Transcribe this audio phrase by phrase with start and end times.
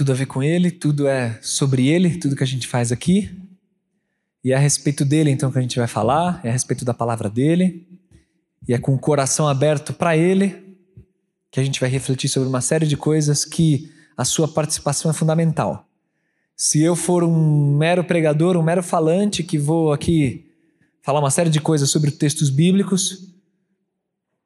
[0.00, 3.38] Tudo a ver com Ele, tudo é sobre Ele, tudo que a gente faz aqui.
[4.42, 6.94] E é a respeito dele, então, que a gente vai falar, é a respeito da
[6.94, 7.86] palavra dele,
[8.66, 10.74] e é com o coração aberto para Ele
[11.50, 15.12] que a gente vai refletir sobre uma série de coisas que a sua participação é
[15.12, 15.86] fundamental.
[16.56, 20.46] Se eu for um mero pregador, um mero falante que vou aqui
[21.02, 23.34] falar uma série de coisas sobre textos bíblicos,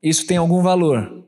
[0.02, 1.24] isso tem algum valor,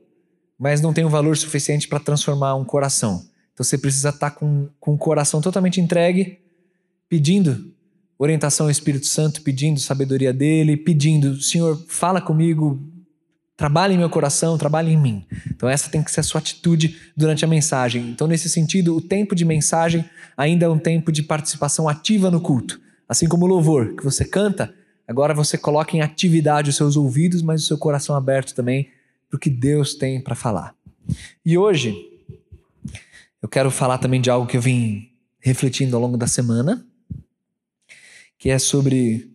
[0.59, 3.25] mas não tem um valor suficiente para transformar um coração.
[3.57, 6.37] Então você precisa estar com, com o coração totalmente entregue,
[7.09, 7.73] pedindo
[8.19, 12.79] orientação ao Espírito Santo, pedindo sabedoria dele, pedindo, Senhor, fala comigo,
[13.55, 15.25] trabalhe em meu coração, trabalhe em mim.
[15.49, 18.07] Então essa tem que ser a sua atitude durante a mensagem.
[18.11, 20.05] Então nesse sentido, o tempo de mensagem
[20.37, 22.79] ainda é um tempo de participação ativa no culto.
[23.09, 24.71] Assim como o louvor que você canta,
[25.07, 28.87] agora você coloca em atividade os seus ouvidos, mas o seu coração aberto também
[29.27, 30.75] para o que Deus tem para falar.
[31.43, 32.16] E hoje,
[33.41, 36.85] eu quero falar também de algo que eu vim refletindo ao longo da semana,
[38.37, 39.31] que é sobre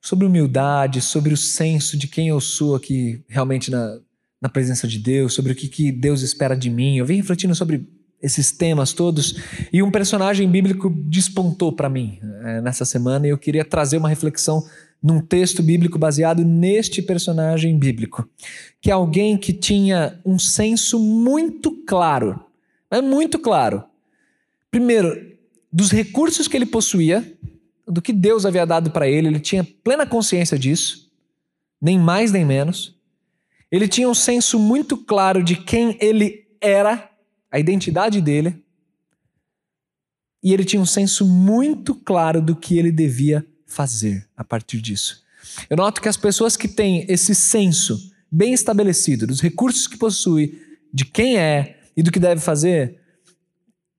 [0.00, 3.98] sobre humildade, sobre o senso de quem eu sou aqui realmente na,
[4.38, 6.98] na presença de Deus, sobre o que, que Deus espera de mim.
[6.98, 7.88] Eu vim refletindo sobre
[8.20, 9.36] esses temas todos
[9.72, 14.10] e um personagem bíblico despontou para mim é, nessa semana e eu queria trazer uma
[14.10, 14.62] reflexão
[15.02, 18.28] num texto bíblico baseado neste personagem bíblico,
[18.80, 22.43] que é alguém que tinha um senso muito claro
[22.98, 23.84] é muito claro.
[24.70, 25.36] Primeiro,
[25.72, 27.36] dos recursos que ele possuía,
[27.86, 31.10] do que Deus havia dado para ele, ele tinha plena consciência disso,
[31.80, 32.96] nem mais nem menos.
[33.70, 37.10] Ele tinha um senso muito claro de quem ele era,
[37.50, 38.62] a identidade dele.
[40.42, 45.24] E ele tinha um senso muito claro do que ele devia fazer a partir disso.
[45.68, 50.60] Eu noto que as pessoas que têm esse senso bem estabelecido dos recursos que possui,
[50.92, 52.98] de quem é, e do que deve fazer,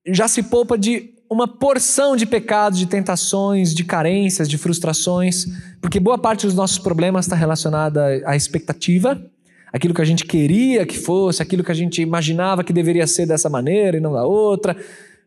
[0.07, 5.45] já se poupa de uma porção de pecados, de tentações, de carências, de frustrações,
[5.81, 9.19] porque boa parte dos nossos problemas está relacionada à expectativa,
[9.73, 13.25] aquilo que a gente queria que fosse, aquilo que a gente imaginava que deveria ser
[13.25, 14.77] dessa maneira e não da outra,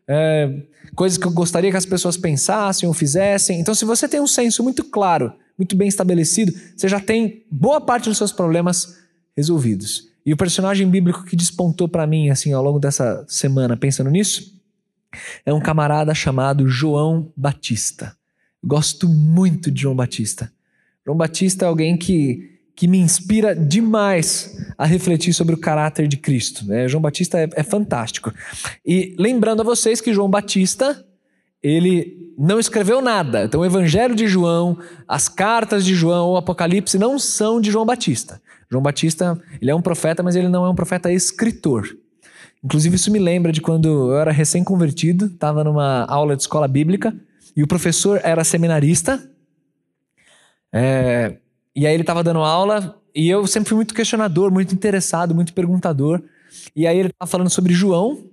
[0.07, 0.63] é,
[0.95, 3.59] coisas que eu gostaria que as pessoas pensassem ou fizessem.
[3.59, 7.79] Então, se você tem um senso muito claro, muito bem estabelecido, você já tem boa
[7.79, 8.97] parte dos seus problemas
[9.35, 10.08] resolvidos.
[10.25, 14.59] E o personagem bíblico que despontou para mim assim ao longo dessa semana, pensando nisso,
[15.45, 18.15] é um camarada chamado João Batista.
[18.63, 20.51] Gosto muito de João Batista.
[21.05, 26.17] João Batista é alguém que, que me inspira demais a refletir sobre o caráter de
[26.17, 26.65] Cristo.
[26.65, 26.87] Né?
[26.87, 28.31] João Batista é, é fantástico.
[28.85, 31.03] E lembrando a vocês que João Batista
[31.61, 33.43] ele não escreveu nada.
[33.43, 37.85] Então, o Evangelho de João, as cartas de João, o Apocalipse não são de João
[37.85, 38.41] Batista.
[38.71, 41.87] João Batista, ele é um profeta, mas ele não é um profeta escritor.
[42.63, 47.15] Inclusive, isso me lembra de quando eu era recém-convertido, estava numa aula de escola bíblica,
[47.55, 49.29] e o professor era seminarista,
[50.71, 51.37] é,
[51.75, 55.53] e aí ele estava dando aula, e eu sempre fui muito questionador, muito interessado, muito
[55.53, 56.21] perguntador.
[56.75, 58.23] E aí ele estava falando sobre João,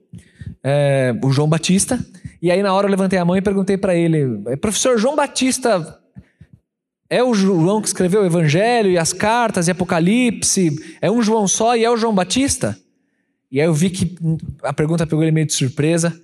[0.62, 1.98] é, o João Batista,
[2.42, 5.98] e aí na hora eu levantei a mão e perguntei para ele, professor, João Batista
[7.08, 10.96] é o João que escreveu o Evangelho e as cartas e Apocalipse?
[11.00, 12.76] É um João só e é o João Batista?
[13.50, 14.16] E aí eu vi que
[14.62, 16.20] a pergunta pegou ele meio de surpresa.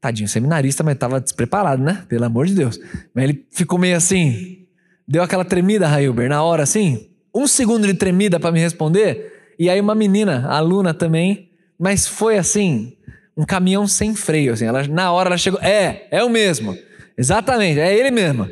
[0.00, 2.04] Tadinho, seminarista, mas estava despreparado, né?
[2.08, 2.78] Pelo amor de Deus.
[3.14, 4.64] Mas ele ficou meio assim,
[5.06, 9.54] deu aquela tremida, Railber, na hora assim, um segundo de tremida para me responder.
[9.58, 12.96] E aí uma menina, aluna também, mas foi assim,
[13.36, 14.66] um caminhão sem freio, assim.
[14.66, 16.76] Ela, na hora ela chegou, é, é o mesmo.
[17.16, 18.48] Exatamente, é ele mesmo.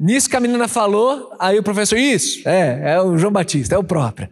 [0.00, 3.78] Nisso que a menina falou, aí o professor, isso, é, é o João Batista, é
[3.78, 4.30] o próprio.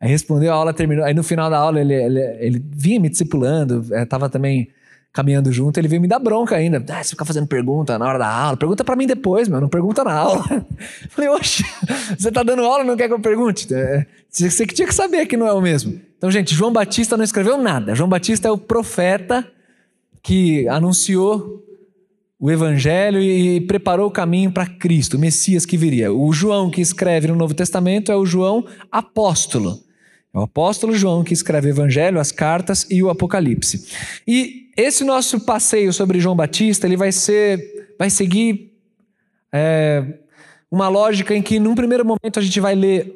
[0.00, 1.04] Aí respondeu, a aula terminou.
[1.04, 4.70] Aí no final da aula ele, ele, ele vinha me discipulando, estava é, também
[5.12, 6.82] caminhando junto, ele veio me dar bronca ainda.
[6.88, 9.68] Ah, você fica fazendo pergunta na hora da aula, pergunta para mim depois, meu, não
[9.68, 10.42] pergunta na aula.
[11.10, 11.64] Falei, oxe,
[12.18, 13.68] você tá dando aula não quer que eu pergunte?
[13.74, 16.00] É, você que tinha que saber que não é o mesmo.
[16.16, 17.94] Então, gente, João Batista não escreveu nada.
[17.94, 19.46] João Batista é o profeta
[20.22, 21.62] que anunciou
[22.40, 26.10] o evangelho e preparou o caminho para Cristo, o Messias que viria.
[26.10, 29.78] O João que escreve no Novo Testamento é o João apóstolo.
[30.32, 33.86] É o apóstolo João que escreve o evangelho, as cartas e o Apocalipse.
[34.26, 38.72] E esse nosso passeio sobre João Batista, ele vai ser, vai seguir
[39.52, 40.02] é,
[40.70, 43.14] uma lógica em que, num primeiro momento, a gente vai ler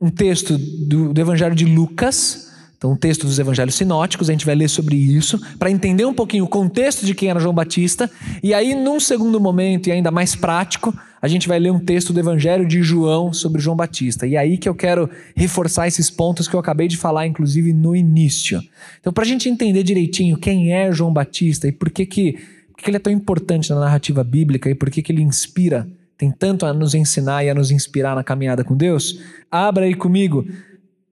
[0.00, 2.49] um texto do, do evangelho de Lucas,
[2.80, 6.14] então, um texto dos evangelhos sinóticos, a gente vai ler sobre isso, para entender um
[6.14, 8.10] pouquinho o contexto de quem era João Batista,
[8.42, 12.10] e aí, num segundo momento, e ainda mais prático, a gente vai ler um texto
[12.10, 14.26] do evangelho de João sobre João Batista.
[14.26, 17.70] E é aí que eu quero reforçar esses pontos que eu acabei de falar, inclusive,
[17.74, 18.62] no início.
[18.98, 22.38] Então, para a gente entender direitinho quem é João Batista e por que, que,
[22.72, 25.86] por que ele é tão importante na narrativa bíblica e por que, que ele inspira,
[26.16, 29.94] tem tanto a nos ensinar e a nos inspirar na caminhada com Deus, abra aí
[29.94, 30.46] comigo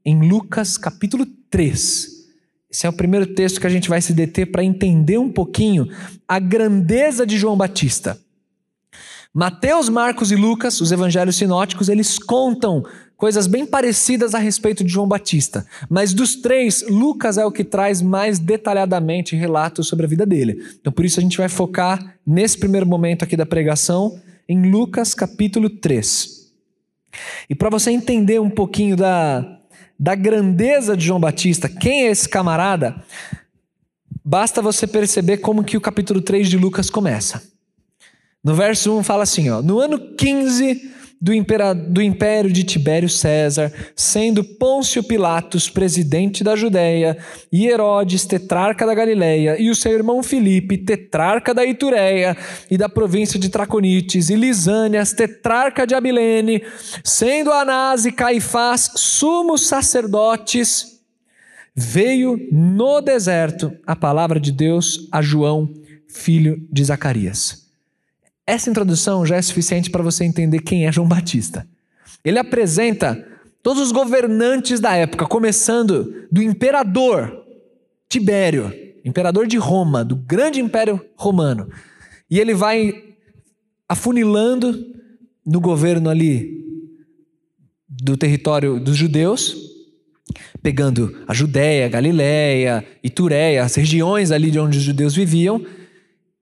[0.02, 2.18] em Lucas capítulo 3.
[2.70, 5.88] Esse é o primeiro texto que a gente vai se deter para entender um pouquinho
[6.26, 8.18] a grandeza de João Batista.
[9.32, 12.84] Mateus, Marcos e Lucas, os evangelhos sinóticos, eles contam
[13.16, 15.66] coisas bem parecidas a respeito de João Batista.
[15.88, 20.62] Mas dos três, Lucas é o que traz mais detalhadamente relatos sobre a vida dele.
[20.80, 24.18] Então por isso a gente vai focar nesse primeiro momento aqui da pregação
[24.48, 26.52] em Lucas capítulo 3.
[27.50, 29.57] E para você entender um pouquinho da,
[29.98, 33.02] da grandeza de João Batista, quem é esse camarada,
[34.24, 37.42] basta você perceber como que o capítulo 3 de Lucas começa.
[38.44, 41.32] No verso 1 fala assim, ó, no ano 15 do,
[41.88, 47.18] do império de Tibério César, sendo Pôncio Pilatos presidente da Judéia,
[47.50, 52.36] e Herodes tetrarca da Galileia, e o seu irmão Filipe tetrarca da Itureia
[52.70, 56.62] e da província de Traconites, e Lisânias tetrarca de Abilene,
[57.02, 60.98] sendo Anás e Caifás sumos sacerdotes,
[61.74, 65.72] veio no deserto a palavra de Deus a João,
[66.08, 67.67] filho de Zacarias.
[68.48, 71.68] Essa introdução já é suficiente para você entender quem é João Batista.
[72.24, 73.22] Ele apresenta
[73.62, 77.44] todos os governantes da época, começando do imperador
[78.08, 78.72] Tibério,
[79.04, 81.68] imperador de Roma, do grande império romano.
[82.30, 83.04] E ele vai
[83.86, 84.96] afunilando
[85.44, 86.64] no governo ali
[87.86, 89.54] do território dos judeus,
[90.62, 95.62] pegando a Judéia, Galiléia, Itureia, as regiões ali de onde os judeus viviam,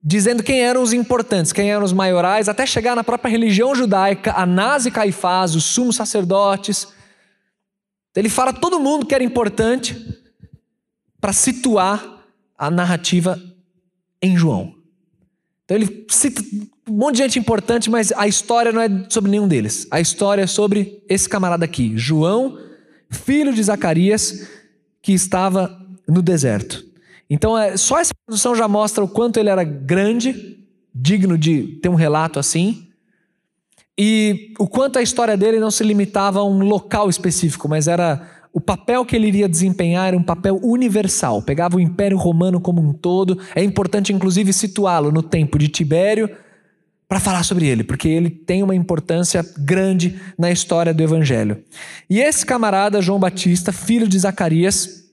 [0.07, 4.31] dizendo quem eram os importantes, quem eram os maiorais, até chegar na própria religião judaica,
[4.37, 6.87] Anás e Caifás, os sumos sacerdotes.
[8.15, 10.17] Ele fala todo mundo que era importante
[11.19, 12.23] para situar
[12.57, 13.37] a narrativa
[14.21, 14.75] em João.
[15.65, 16.41] Então ele cita
[16.87, 19.87] um monte de gente importante, mas a história não é sobre nenhum deles.
[19.91, 22.57] A história é sobre esse camarada aqui, João,
[23.09, 24.47] filho de Zacarias,
[25.01, 26.86] que estava no deserto.
[27.29, 30.59] Então, é, só essa introdução já mostra o quanto ele era grande,
[30.93, 32.87] digno de ter um relato assim,
[33.97, 38.21] e o quanto a história dele não se limitava a um local específico, mas era
[38.53, 42.81] o papel que ele iria desempenhar era um papel universal, pegava o Império Romano como
[42.81, 43.39] um todo.
[43.55, 46.29] É importante, inclusive, situá-lo no tempo de Tibério
[47.07, 51.63] para falar sobre ele, porque ele tem uma importância grande na história do Evangelho.
[52.09, 55.06] E esse camarada, João Batista, filho de Zacarias,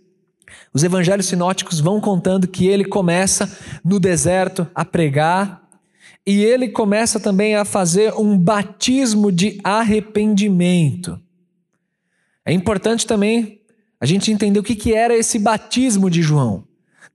[0.72, 3.50] os evangelhos sinóticos vão contando que ele começa
[3.84, 5.62] no deserto a pregar
[6.26, 11.20] e ele começa também a fazer um batismo de arrependimento.
[12.44, 13.60] É importante também
[14.00, 16.64] a gente entender o que, era esse batismo de João.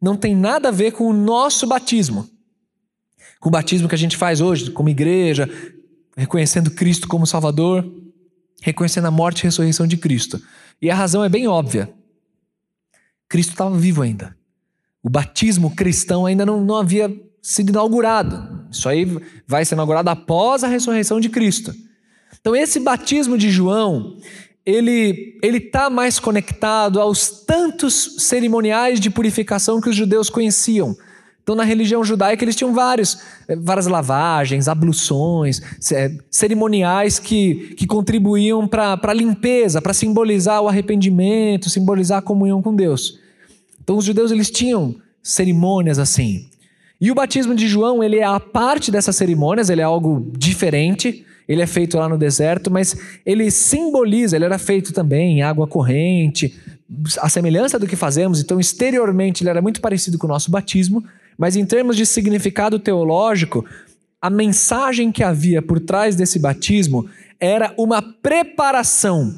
[0.02, 2.28] Não tem nada a ver com o nosso batismo,
[3.40, 5.50] com o batismo que a gente faz hoje, como igreja,
[6.16, 7.86] reconhecendo Cristo como Salvador,
[8.62, 10.42] reconhecendo a morte e ressurreição de Cristo.
[10.82, 11.94] E a razão é bem óbvia.
[13.30, 14.36] Cristo estava vivo ainda.
[15.04, 18.66] O batismo cristão ainda não, não havia sido inaugurado.
[18.72, 19.06] Isso aí
[19.48, 21.74] vai ser inaugurado após a ressurreição de Cristo.
[22.42, 24.18] Então esse batismo de João,
[24.66, 30.98] ele está mais conectado aos tantos cerimoniais de purificação que os judeus conheciam.
[31.50, 33.18] Então, na religião judaica, eles tinham vários,
[33.48, 35.60] eh, várias lavagens, abluções,
[35.92, 42.62] eh, cerimoniais que, que contribuíam para a limpeza, para simbolizar o arrependimento, simbolizar a comunhão
[42.62, 43.19] com Deus.
[43.90, 46.48] Então, os judeus eles tinham cerimônias assim.
[47.02, 51.26] E o batismo de João, ele é a parte dessas cerimônias, ele é algo diferente,
[51.48, 55.66] ele é feito lá no deserto, mas ele simboliza, ele era feito também em água
[55.66, 56.56] corrente,
[57.20, 61.04] a semelhança do que fazemos, então exteriormente ele era muito parecido com o nosso batismo,
[61.36, 63.66] mas em termos de significado teológico,
[64.22, 69.34] a mensagem que havia por trás desse batismo era uma preparação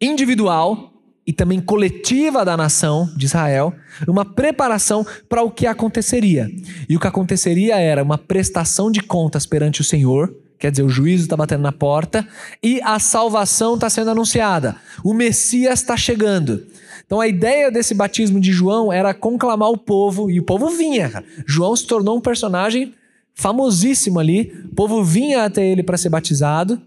[0.00, 0.93] individual
[1.26, 3.74] e também coletiva da nação de Israel,
[4.06, 6.50] uma preparação para o que aconteceria.
[6.88, 10.88] E o que aconteceria era uma prestação de contas perante o Senhor, quer dizer, o
[10.88, 12.26] juízo está batendo na porta,
[12.62, 14.76] e a salvação está sendo anunciada.
[15.02, 16.66] O Messias está chegando.
[17.06, 21.24] Então a ideia desse batismo de João era conclamar o povo, e o povo vinha.
[21.46, 22.94] João se tornou um personagem
[23.34, 26.80] famosíssimo ali, o povo vinha até ele para ser batizado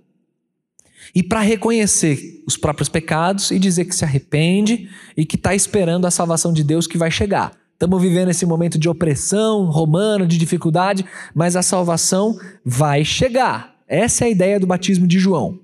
[1.13, 6.05] e para reconhecer os próprios pecados e dizer que se arrepende e que está esperando
[6.05, 7.53] a salvação de Deus que vai chegar.
[7.73, 12.35] Estamos vivendo esse momento de opressão romana, de dificuldade, mas a salvação
[12.65, 13.75] vai chegar.
[13.87, 15.59] Essa é a ideia do batismo de João.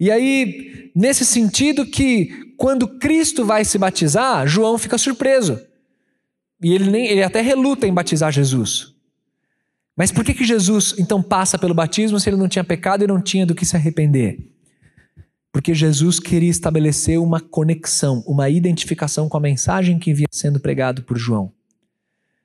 [0.00, 5.60] E aí, nesse sentido que quando Cristo vai se batizar, João fica surpreso.
[6.62, 8.94] E ele, nem, ele até reluta em batizar Jesus.
[9.96, 13.06] Mas por que, que Jesus então passa pelo batismo se ele não tinha pecado e
[13.06, 14.53] não tinha do que se arrepender?
[15.54, 21.04] Porque Jesus queria estabelecer uma conexão, uma identificação com a mensagem que vinha sendo pregado
[21.04, 21.52] por João.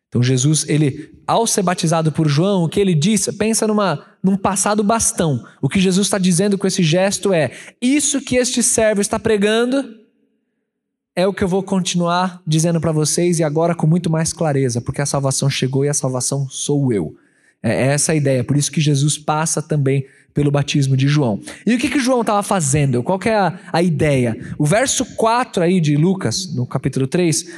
[0.07, 4.37] Então Jesus, ele, ao ser batizado por João, o que ele disse, pensa numa, num
[4.37, 5.43] passado bastão.
[5.59, 7.51] O que Jesus está dizendo com esse gesto é:
[7.81, 9.83] isso que este servo está pregando
[11.15, 14.81] é o que eu vou continuar dizendo para vocês e agora com muito mais clareza,
[14.81, 17.15] porque a salvação chegou e a salvação sou eu.
[17.63, 20.05] É essa a ideia, por isso que Jesus passa também
[20.39, 21.41] pelo batismo de João.
[21.65, 23.03] E o que, que João estava fazendo?
[23.03, 24.39] Qual é a, a ideia?
[24.57, 27.51] O verso 4 aí de Lucas, no capítulo 3,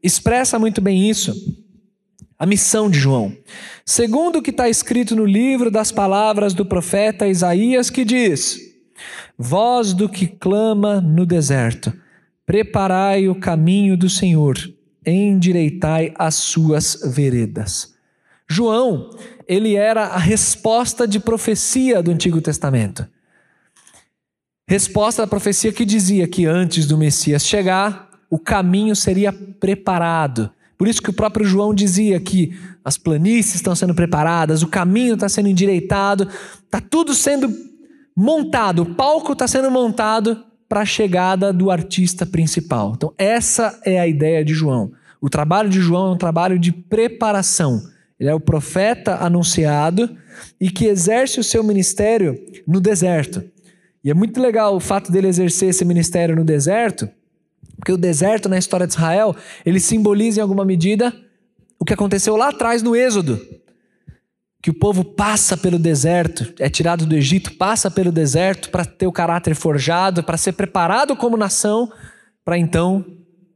[0.00, 1.34] expressa muito bem isso.
[2.38, 3.36] A missão de João.
[3.84, 8.60] Segundo o que está escrito no livro das palavras do profeta Isaías, que diz:
[9.36, 11.92] Voz do que clama no deserto,
[12.46, 14.56] preparai o caminho do Senhor,
[15.04, 17.96] endireitai as suas veredas.
[18.48, 19.10] João,
[19.48, 23.08] ele era a resposta de profecia do Antigo Testamento.
[24.68, 30.50] Resposta da profecia que dizia que antes do Messias chegar, o caminho seria preparado.
[30.76, 35.14] Por isso que o próprio João dizia que as planícies estão sendo preparadas, o caminho
[35.14, 36.28] está sendo endireitado,
[36.62, 37.50] está tudo sendo
[38.14, 42.92] montado, o palco está sendo montado para a chegada do artista principal.
[42.94, 44.92] Então, essa é a ideia de João.
[45.20, 47.82] O trabalho de João é um trabalho de preparação
[48.18, 50.16] ele é o profeta anunciado
[50.60, 53.42] e que exerce o seu ministério no deserto.
[54.02, 57.08] E é muito legal o fato dele exercer esse ministério no deserto,
[57.76, 61.14] porque o deserto na história de Israel, ele simboliza em alguma medida
[61.78, 63.40] o que aconteceu lá atrás no Êxodo.
[64.60, 69.06] Que o povo passa pelo deserto, é tirado do Egito, passa pelo deserto para ter
[69.06, 71.92] o caráter forjado, para ser preparado como nação,
[72.44, 73.04] para então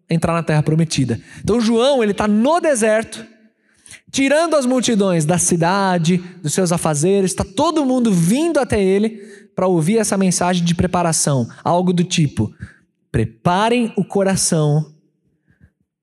[0.09, 1.21] entrar na terra prometida.
[1.43, 3.27] Então João, ele está no deserto,
[4.13, 9.09] tirando as multidões da cidade, dos seus afazeres, está todo mundo vindo até ele
[9.57, 12.55] para ouvir essa mensagem de preparação, algo do tipo:
[13.11, 14.95] preparem o coração,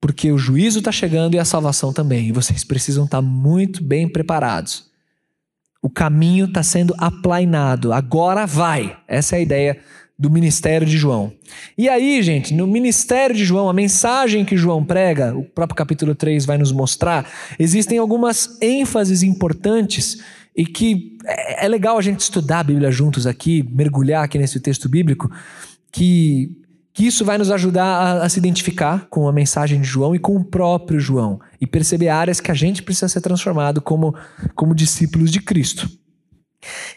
[0.01, 3.83] porque o juízo está chegando e a salvação também, e vocês precisam estar tá muito
[3.83, 4.89] bem preparados.
[5.81, 8.97] O caminho está sendo aplainado, agora vai.
[9.07, 9.79] Essa é a ideia
[10.19, 11.31] do ministério de João.
[11.77, 16.13] E aí, gente, no ministério de João, a mensagem que João prega, o próprio capítulo
[16.13, 17.25] 3 vai nos mostrar,
[17.57, 20.21] existem algumas ênfases importantes
[20.53, 24.59] e que é, é legal a gente estudar a Bíblia juntos aqui, mergulhar aqui nesse
[24.59, 25.31] texto bíblico,
[25.89, 26.51] que,
[26.93, 30.19] que isso vai nos ajudar a, a se identificar com a mensagem de João e
[30.19, 34.13] com o próprio João e perceber áreas que a gente precisa ser transformado como,
[34.53, 35.89] como discípulos de Cristo.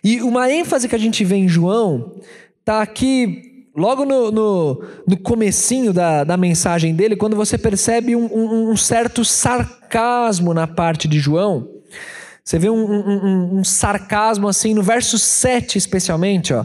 [0.02, 2.20] E uma ênfase que a gente vê em João
[2.62, 8.26] está aqui logo no, no, no comecinho da, da mensagem dele, quando você percebe um,
[8.26, 11.68] um, um certo sarcasmo na parte de João.
[12.44, 16.64] Você vê um, um, sarcasmo assim no verso 7 especialmente, ó,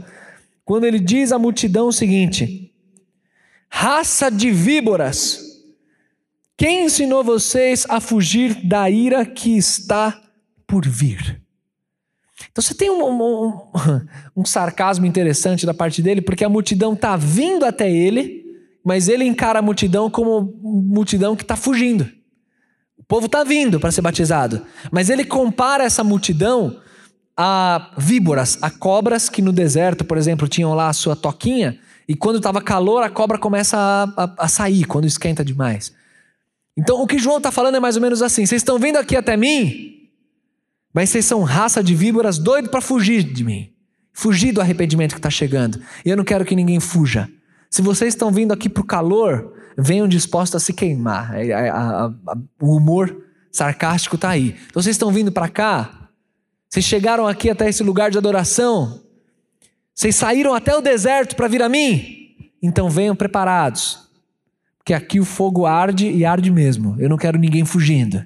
[0.65, 2.71] quando ele diz à multidão o seguinte:
[3.69, 5.39] raça de víboras,
[6.55, 10.19] quem ensinou vocês a fugir da ira que está
[10.65, 11.46] por vir?
[12.51, 13.61] Então você tem um, um,
[14.37, 18.45] um, sarcasmo interessante da parte dele, porque a multidão está vindo até ele,
[18.83, 22.07] mas ele encara a multidão como multidão que está fugindo.
[22.97, 26.77] O povo está vindo para ser batizado, mas ele compara essa multidão
[27.35, 32.15] a víboras, a cobras que no deserto, por exemplo, tinham lá a sua toquinha, e
[32.15, 35.93] quando estava calor, a cobra começa a, a, a sair, quando esquenta demais.
[36.77, 39.15] Então o que João está falando é mais ou menos assim: vocês estão vindo aqui
[39.15, 39.96] até mim,
[40.97, 43.71] mas vocês são raça de víboras doido para fugir de mim.
[44.11, 45.79] Fugir do arrependimento que está chegando.
[46.03, 47.29] E eu não quero que ninguém fuja.
[47.69, 51.35] Se vocês estão vindo aqui para o calor, venham dispostos a se queimar.
[51.35, 53.15] A, a, a, o humor
[53.51, 54.55] sarcástico está aí.
[54.71, 56.09] Então vocês estão vindo para cá,
[56.67, 58.99] vocês chegaram aqui até esse lugar de adoração,
[59.93, 64.09] vocês saíram até o deserto para vir a mim, então venham preparados.
[64.79, 66.95] porque aqui o fogo arde e arde mesmo.
[66.97, 68.25] Eu não quero ninguém fugindo.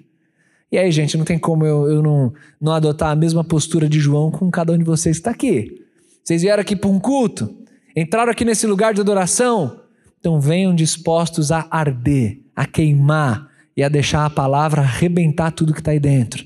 [0.72, 4.00] E aí, gente, não tem como eu, eu não, não adotar a mesma postura de
[4.00, 5.86] João com cada um de vocês que está aqui.
[6.24, 7.54] Vocês vieram aqui para um culto,
[7.96, 9.82] entraram aqui nesse lugar de adoração,
[10.20, 15.80] então venham dispostos a arder, a queimar e a deixar a palavra arrebentar tudo que
[15.80, 16.46] está aí dentro.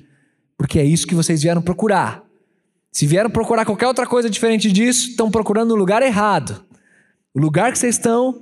[0.58, 2.24] Porque é isso que vocês vieram procurar.
[2.92, 6.64] Se vieram procurar qualquer outra coisa diferente disso, estão procurando no lugar errado.
[7.34, 8.42] O lugar que vocês estão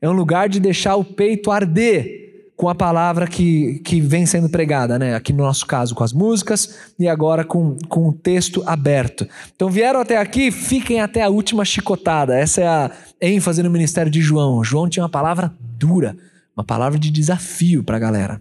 [0.00, 2.25] é um lugar de deixar o peito arder
[2.56, 5.14] com a palavra que, que vem sendo pregada, né?
[5.14, 9.28] Aqui no nosso caso, com as músicas e agora com, com o texto aberto.
[9.54, 12.34] Então vieram até aqui, fiquem até a última chicotada.
[12.34, 14.64] Essa é a ênfase no ministério de João.
[14.64, 16.16] João tinha uma palavra dura,
[16.56, 18.40] uma palavra de desafio para a galera.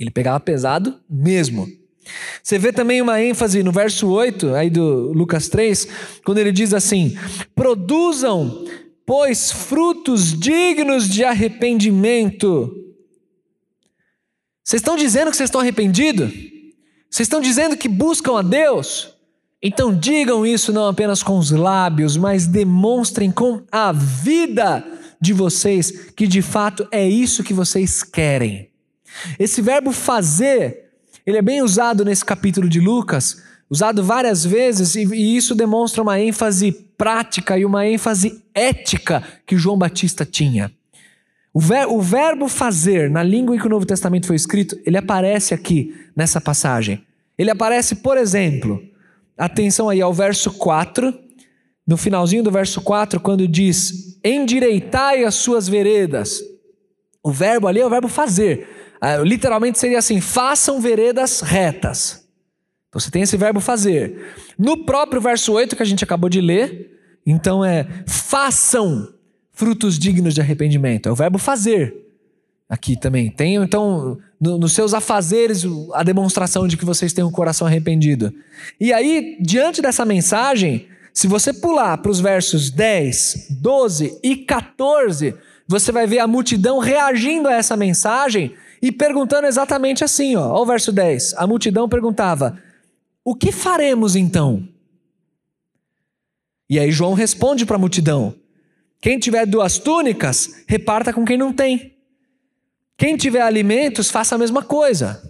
[0.00, 1.68] Ele pegava pesado mesmo.
[2.42, 5.86] Você vê também uma ênfase no verso 8, aí do Lucas 3,
[6.24, 7.16] quando ele diz assim:
[7.54, 8.64] produzam,
[9.06, 12.81] pois, frutos dignos de arrependimento
[14.64, 16.30] vocês estão dizendo que vocês estão arrependidos?
[17.10, 19.12] Vocês estão dizendo que buscam a Deus?
[19.62, 24.84] Então digam isso não apenas com os lábios, mas demonstrem com a vida
[25.20, 28.68] de vocês que de fato é isso que vocês querem.
[29.38, 30.90] Esse verbo fazer,
[31.24, 36.18] ele é bem usado nesse capítulo de Lucas, usado várias vezes, e, isso demonstra uma
[36.20, 40.72] ênfase prática e uma ênfase ética que João Batista tinha.
[41.54, 44.96] O, ver, o verbo fazer, na língua em que o Novo Testamento foi escrito, ele
[44.96, 47.04] aparece aqui nessa passagem.
[47.36, 48.82] Ele aparece, por exemplo,
[49.36, 51.12] atenção aí ao verso 4,
[51.86, 56.42] no finalzinho do verso 4, quando diz: endireitai as suas veredas.
[57.22, 58.68] O verbo ali é o verbo fazer.
[59.00, 62.26] Ah, literalmente seria assim: façam veredas retas.
[62.88, 64.34] Então você tem esse verbo fazer.
[64.58, 69.08] No próprio verso 8 que a gente acabou de ler, então é façam
[69.52, 71.08] frutos dignos de arrependimento.
[71.08, 71.94] É o verbo fazer.
[72.68, 73.30] Aqui também.
[73.30, 78.32] Tem, então, no, nos seus afazeres, a demonstração de que vocês têm um coração arrependido.
[78.80, 85.34] E aí, diante dessa mensagem, se você pular para os versos 10, 12 e 14,
[85.68, 90.48] você vai ver a multidão reagindo a essa mensagem e perguntando exatamente assim, ó.
[90.48, 91.34] Olha o verso 10.
[91.34, 92.58] A multidão perguntava:
[93.24, 94.66] O que faremos então?
[96.68, 98.34] E aí João responde para a multidão:
[99.02, 101.96] quem tiver duas túnicas, reparta com quem não tem.
[102.96, 105.20] Quem tiver alimentos, faça a mesma coisa.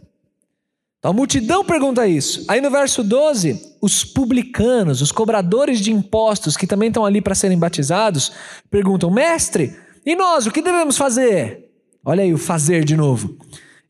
[0.98, 2.44] Então a multidão pergunta isso.
[2.48, 7.34] Aí no verso 12, os publicanos, os cobradores de impostos, que também estão ali para
[7.34, 8.30] serem batizados,
[8.70, 11.70] perguntam: Mestre, e nós, o que devemos fazer?
[12.04, 13.38] Olha aí o fazer de novo.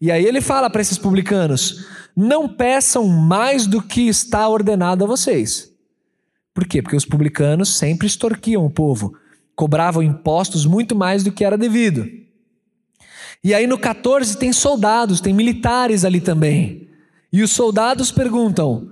[0.00, 1.84] E aí ele fala para esses publicanos:
[2.16, 5.72] Não peçam mais do que está ordenado a vocês.
[6.54, 6.80] Por quê?
[6.80, 9.20] Porque os publicanos sempre extorquiam o povo
[9.62, 12.04] cobravam impostos muito mais do que era devido.
[13.44, 16.88] E aí no 14 tem soldados, tem militares ali também.
[17.32, 18.90] E os soldados perguntam: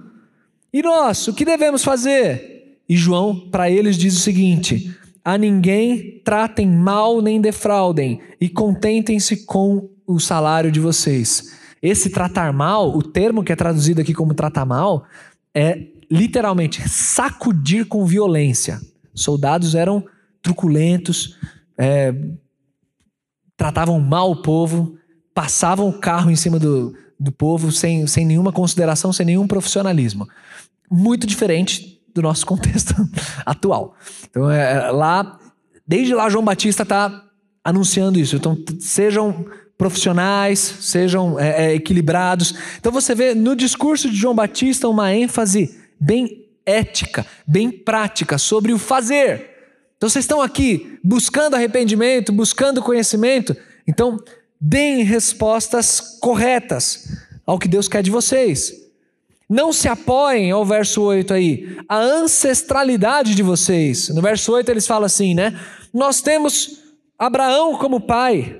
[0.72, 2.78] E nós, o que devemos fazer?
[2.88, 9.44] E João, para eles, diz o seguinte: A ninguém tratem mal nem defraudem, e contentem-se
[9.46, 11.52] com o salário de vocês.
[11.82, 15.04] Esse tratar mal, o termo que é traduzido aqui como tratar mal,
[15.52, 18.80] é literalmente sacudir com violência.
[19.12, 20.06] Soldados eram
[20.42, 21.36] truculentos,
[21.76, 22.14] é,
[23.56, 24.96] tratavam mal o povo,
[25.34, 30.26] passavam o carro em cima do, do povo sem, sem nenhuma consideração, sem nenhum profissionalismo.
[30.90, 32.94] Muito diferente do nosso contexto
[33.44, 33.94] atual.
[34.28, 35.38] Então, é, é, lá,
[35.86, 37.24] desde lá, João Batista está
[37.62, 38.36] anunciando isso.
[38.36, 42.54] Então, sejam profissionais, sejam é, é, equilibrados.
[42.78, 48.72] Então, você vê no discurso de João Batista uma ênfase bem ética, bem prática sobre
[48.72, 49.49] o fazer.
[50.00, 53.54] Então vocês estão aqui buscando arrependimento, buscando conhecimento.
[53.86, 54.16] Então,
[54.58, 58.72] deem respostas corretas ao que Deus quer de vocês.
[59.46, 64.08] Não se apoiem ao verso 8 aí, a ancestralidade de vocês.
[64.08, 65.60] No verso 8 eles falam assim, né?
[65.92, 66.80] Nós temos
[67.18, 68.58] Abraão como pai.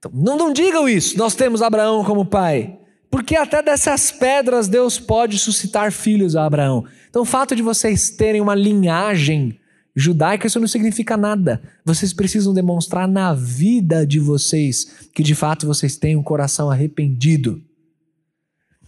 [0.00, 2.76] Então, não, não digam isso, nós temos Abraão como pai.
[3.08, 6.84] Porque até dessas pedras Deus pode suscitar filhos a Abraão.
[7.08, 9.60] Então, o fato de vocês terem uma linhagem
[9.96, 11.62] judaica, isso não significa nada.
[11.82, 17.62] Vocês precisam demonstrar na vida de vocês que de fato vocês têm um coração arrependido.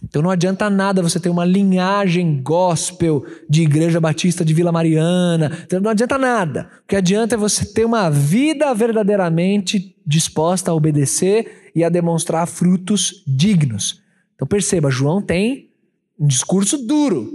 [0.01, 5.51] Então não adianta nada você ter uma linhagem gospel de Igreja Batista de Vila Mariana.
[5.65, 6.69] Então não adianta nada.
[6.83, 12.47] O que adianta é você ter uma vida verdadeiramente disposta a obedecer e a demonstrar
[12.47, 14.01] frutos dignos.
[14.35, 15.69] Então perceba, João tem
[16.17, 17.31] um discurso duro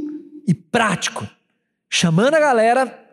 [0.47, 1.27] e prático,
[1.89, 3.04] chamando a galera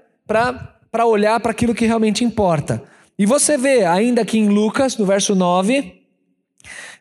[0.92, 2.84] para olhar para aquilo que realmente importa.
[3.18, 6.02] E você vê, ainda aqui em Lucas, no verso 9,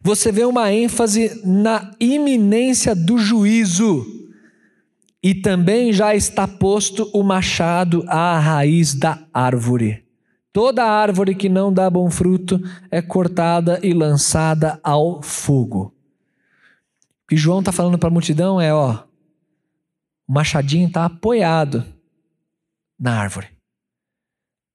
[0.02, 4.06] você vê uma ênfase na iminência do juízo.
[5.22, 10.04] E também já está posto o machado à raiz da árvore.
[10.52, 15.94] Toda árvore que não dá bom fruto é cortada e lançada ao fogo.
[17.24, 19.04] O que João está falando para a multidão é: ó,
[20.26, 21.84] o machadinho está apoiado
[23.00, 23.48] na árvore.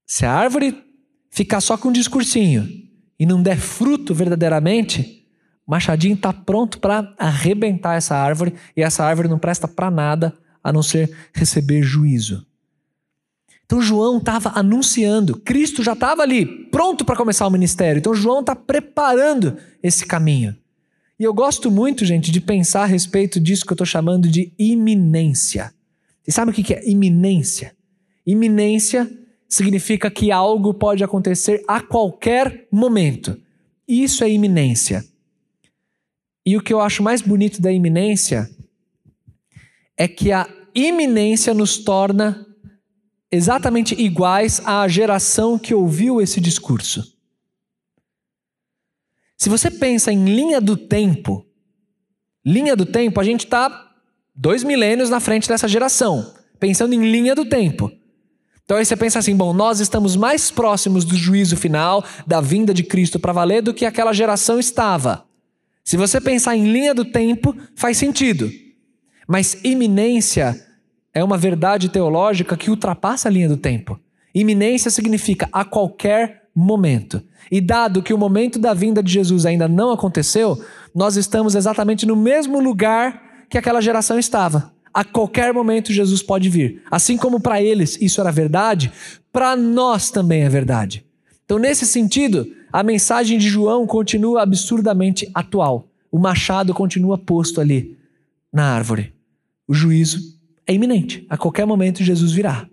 [0.08, 0.84] Se a árvore
[1.30, 2.68] ficar só com um discursinho
[3.20, 5.28] e não der fruto verdadeiramente,
[5.66, 10.74] machadinho está pronto para arrebentar essa árvore e essa árvore não presta para nada a
[10.74, 12.46] não ser receber juízo.
[13.66, 18.00] Então João estava anunciando, Cristo já estava ali, pronto para começar o ministério.
[18.00, 20.56] Então João está preparando esse caminho.
[21.20, 24.54] E eu gosto muito, gente, de pensar a respeito disso que eu estou chamando de
[24.60, 25.74] iminência.
[26.22, 27.76] Você sabe o que é iminência?
[28.26, 29.10] Iminência
[29.48, 33.40] significa que algo pode acontecer a qualquer momento.
[33.88, 35.06] Isso é iminência.
[36.46, 38.50] E o que eu acho mais bonito da iminência
[39.98, 42.46] é que a iminência nos torna
[43.32, 47.16] exatamente iguais à geração que ouviu esse discurso.
[49.38, 51.46] Se você pensa em linha do tempo,
[52.46, 53.94] linha do tempo, a gente está
[54.34, 57.92] dois milênios na frente dessa geração, pensando em linha do tempo.
[58.66, 62.74] Então aí você pensa assim: bom, nós estamos mais próximos do juízo final, da vinda
[62.74, 65.24] de Cristo para valer, do que aquela geração estava.
[65.84, 68.52] Se você pensar em linha do tempo, faz sentido.
[69.28, 70.60] Mas iminência
[71.14, 74.00] é uma verdade teológica que ultrapassa a linha do tempo.
[74.34, 77.22] Iminência significa a qualquer momento.
[77.52, 80.60] E dado que o momento da vinda de Jesus ainda não aconteceu,
[80.94, 84.75] nós estamos exatamente no mesmo lugar que aquela geração estava.
[84.96, 86.82] A qualquer momento Jesus pode vir.
[86.90, 88.90] Assim como para eles isso era verdade,
[89.30, 91.06] para nós também é verdade.
[91.44, 95.90] Então, nesse sentido, a mensagem de João continua absurdamente atual.
[96.10, 97.98] O machado continua posto ali
[98.54, 99.14] na árvore.
[99.68, 101.26] O juízo é iminente.
[101.30, 102.66] A qualquer momento Jesus virá.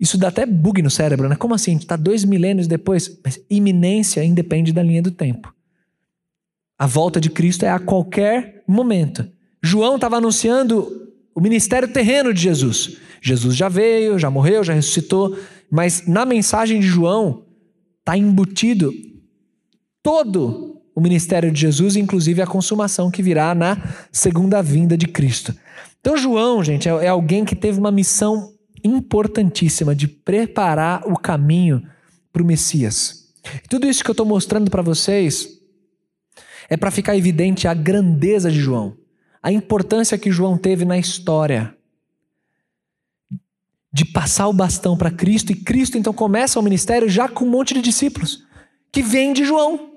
[0.00, 1.36] Isso dá até bug no cérebro, né?
[1.36, 1.70] Como assim?
[1.70, 3.16] A gente está dois milênios depois?
[3.24, 5.54] Mas iminência independe da linha do tempo.
[6.76, 9.35] A volta de Cristo é a qualquer momento.
[9.66, 12.96] João estava anunciando o ministério terreno de Jesus.
[13.20, 15.36] Jesus já veio, já morreu, já ressuscitou,
[15.70, 17.44] mas na mensagem de João
[17.98, 18.92] está embutido
[20.02, 23.76] todo o ministério de Jesus, inclusive a consumação que virá na
[24.10, 25.54] segunda vinda de Cristo.
[26.00, 31.82] Então, João, gente, é, é alguém que teve uma missão importantíssima de preparar o caminho
[32.32, 33.26] para o Messias.
[33.68, 35.48] Tudo isso que eu estou mostrando para vocês
[36.68, 38.96] é para ficar evidente a grandeza de João,
[39.42, 41.76] a importância que João teve na história
[43.92, 47.50] de passar o bastão para Cristo, e Cristo então começa o ministério já com um
[47.50, 48.44] monte de discípulos
[48.92, 49.92] que vêm de João.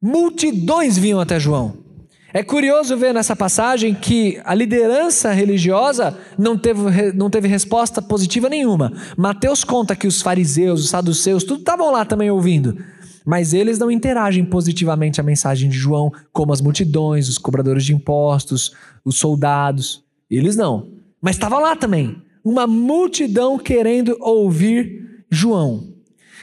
[0.00, 1.84] Multidões vinham até João.
[2.32, 8.48] É curioso ver nessa passagem que a liderança religiosa não teve, não teve resposta positiva
[8.48, 8.92] nenhuma.
[9.16, 12.76] Mateus conta que os fariseus, os saduceus, tudo estavam lá também ouvindo.
[13.24, 17.94] Mas eles não interagem positivamente a mensagem de João, como as multidões, os cobradores de
[17.94, 18.72] impostos,
[19.04, 20.04] os soldados.
[20.30, 20.90] Eles não.
[21.20, 22.22] Mas estavam lá também.
[22.44, 25.94] Uma multidão querendo ouvir João.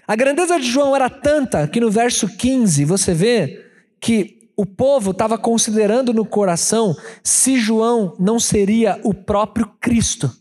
[0.08, 3.65] A grandeza de João era tanta que no verso 15 você vê
[4.00, 10.32] que o povo estava considerando no coração se João não seria o próprio Cristo.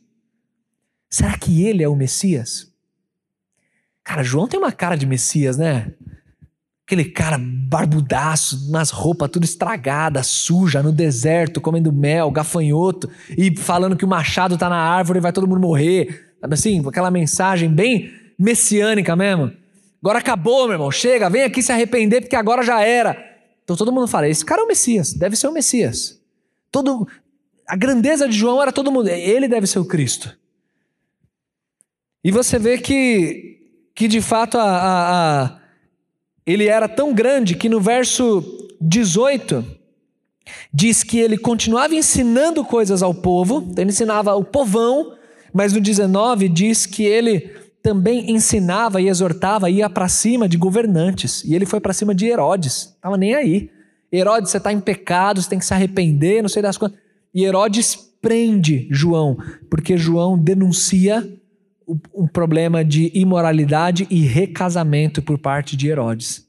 [1.09, 2.71] Será que ele é o Messias?
[4.03, 5.93] Cara, João tem uma cara de Messias, né?
[6.91, 13.97] Aquele cara barbudaço, nas roupas tudo estragada, suja, no deserto, comendo mel, gafanhoto e falando
[13.97, 16.33] que o machado tá na árvore e vai todo mundo morrer.
[16.41, 16.85] Sabe assim?
[16.85, 19.53] Aquela mensagem bem messiânica mesmo.
[20.03, 20.91] Agora acabou, meu irmão.
[20.91, 23.17] Chega, vem aqui se arrepender porque agora já era.
[23.63, 26.21] Então todo mundo fala: esse cara é o Messias, deve ser o Messias.
[26.73, 27.07] Todo,
[27.69, 30.37] a grandeza de João era todo mundo, ele deve ser o Cristo.
[32.25, 33.61] E você vê que,
[33.95, 35.60] que de fato a, a, a,
[36.51, 38.43] ele era tão grande que no verso
[38.81, 39.65] 18
[40.73, 45.15] diz que ele continuava ensinando coisas ao povo, então ele ensinava o povão,
[45.53, 51.43] mas no 19 diz que ele também ensinava e exortava, ia para cima de governantes.
[51.45, 52.93] E ele foi para cima de Herodes.
[52.95, 53.71] Estava nem aí.
[54.13, 56.99] Herodes, você está em pecado, você tem que se arrepender, não sei das coisas.
[57.35, 59.39] E Herodes prende João,
[59.71, 61.27] porque João denuncia
[62.15, 66.49] um problema de imoralidade e recasamento por parte de Herodes.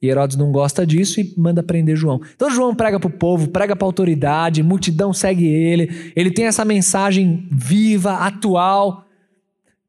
[0.00, 2.20] E Herodes não gosta disso e manda prender João.
[2.34, 6.12] Então João prega para o povo, prega para a autoridade, multidão segue ele.
[6.14, 9.04] Ele tem essa mensagem viva, atual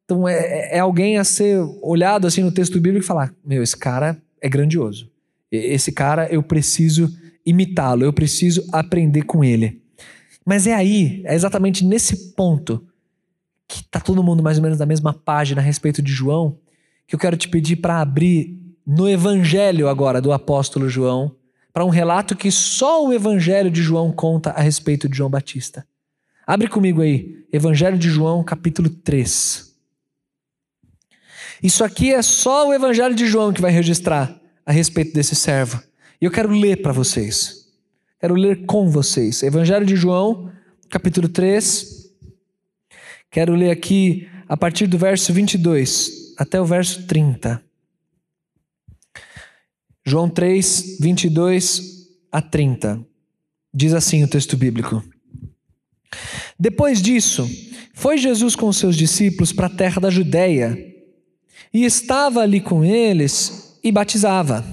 [0.03, 3.77] Então é, é alguém a ser olhado assim no texto bíblico e falar: meu, esse
[3.77, 5.09] cara é grandioso.
[5.51, 7.11] Esse cara eu preciso
[7.45, 9.79] imitá-lo, eu preciso aprender com ele.
[10.45, 12.83] Mas é aí, é exatamente nesse ponto
[13.69, 16.57] que está todo mundo mais ou menos na mesma página a respeito de João,
[17.07, 21.35] que eu quero te pedir para abrir no Evangelho agora do apóstolo João,
[21.71, 25.87] para um relato que só o Evangelho de João conta a respeito de João Batista.
[26.47, 29.71] Abre comigo aí, Evangelho de João, capítulo 3.
[31.61, 35.79] Isso aqui é só o Evangelho de João que vai registrar a respeito desse servo.
[36.19, 37.67] E eu quero ler para vocês.
[38.19, 39.43] Quero ler com vocês.
[39.43, 40.51] Evangelho de João,
[40.89, 41.98] capítulo 3.
[43.31, 47.61] Quero ler aqui a partir do verso 22 até o verso 30.
[50.05, 53.05] João 3, 22 a 30.
[53.71, 55.03] Diz assim o texto bíblico.
[56.59, 57.47] Depois disso,
[57.93, 60.77] foi Jesus com seus discípulos para a terra da Judéia
[61.73, 64.65] e estava ali com eles e batizava.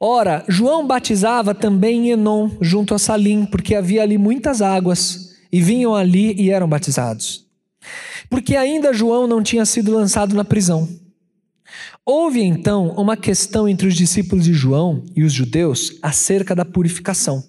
[0.00, 5.60] Ora, João batizava também em Enon, junto a Salim, porque havia ali muitas águas, e
[5.60, 7.46] vinham ali e eram batizados.
[8.28, 10.88] Porque ainda João não tinha sido lançado na prisão.
[12.04, 17.44] Houve então uma questão entre os discípulos de João e os judeus acerca da purificação.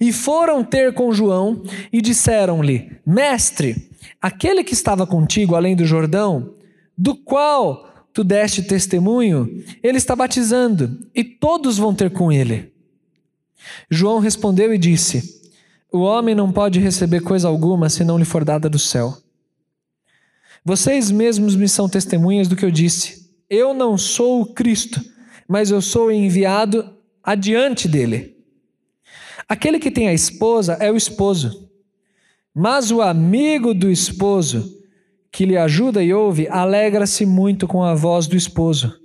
[0.00, 6.54] E foram ter com João e disseram-lhe: Mestre, aquele que estava contigo além do Jordão,
[6.96, 12.72] do qual tu deste testemunho, ele está batizando e todos vão ter com ele.
[13.90, 15.39] João respondeu e disse:
[15.92, 19.16] O homem não pode receber coisa alguma se não lhe for dada do céu.
[20.64, 23.30] Vocês mesmos me são testemunhas do que eu disse.
[23.48, 25.00] Eu não sou o Cristo,
[25.48, 26.88] mas eu sou enviado
[27.22, 28.36] adiante dele.
[29.48, 31.68] Aquele que tem a esposa é o esposo,
[32.54, 34.78] mas o amigo do esposo
[35.32, 38.98] que lhe ajuda e ouve, alegra-se muito com a voz do esposo.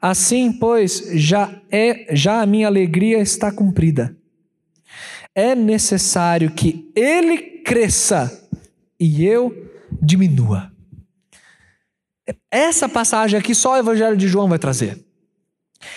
[0.00, 4.17] Assim, pois, já é já a minha alegria está cumprida.
[5.38, 8.48] É necessário que ele cresça
[8.98, 9.70] e eu
[10.02, 10.72] diminua.
[12.50, 14.98] Essa passagem aqui só o Evangelho de João vai trazer.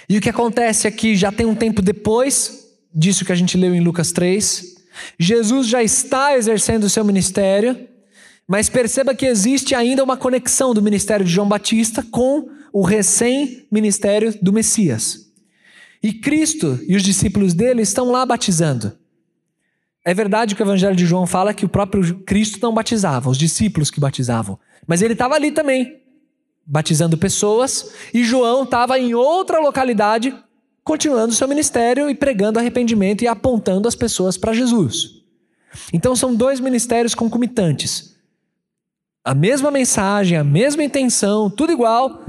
[0.08, 3.74] E o que acontece aqui já tem um tempo depois disso que a gente leu
[3.74, 4.76] em Lucas 3.
[5.18, 7.90] Jesus já está exercendo o seu ministério
[8.52, 14.38] mas perceba que existe ainda uma conexão do ministério de João Batista com o recém-ministério
[14.42, 15.32] do Messias.
[16.04, 18.92] E Cristo e os discípulos dele estão lá batizando.
[20.04, 23.38] É verdade que o Evangelho de João fala que o próprio Cristo não batizava, os
[23.38, 24.60] discípulos que batizavam.
[24.88, 26.02] Mas ele estava ali também,
[26.66, 30.36] batizando pessoas, e João estava em outra localidade,
[30.84, 35.22] continuando seu ministério e pregando arrependimento e apontando as pessoas para Jesus.
[35.94, 38.12] Então são dois ministérios concomitantes
[39.24, 42.26] a mesma mensagem, a mesma intenção, tudo igual,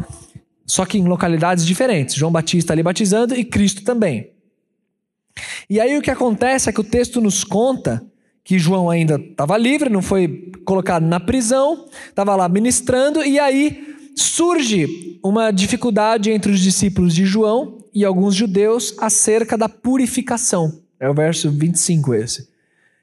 [0.67, 2.15] só que em localidades diferentes.
[2.15, 4.32] João Batista ali batizando e Cristo também.
[5.69, 8.05] E aí o que acontece é que o texto nos conta
[8.45, 13.97] que João ainda estava livre, não foi colocado na prisão, estava lá ministrando, e aí
[14.17, 20.81] surge uma dificuldade entre os discípulos de João e alguns judeus acerca da purificação.
[20.99, 22.49] É o verso 25 esse.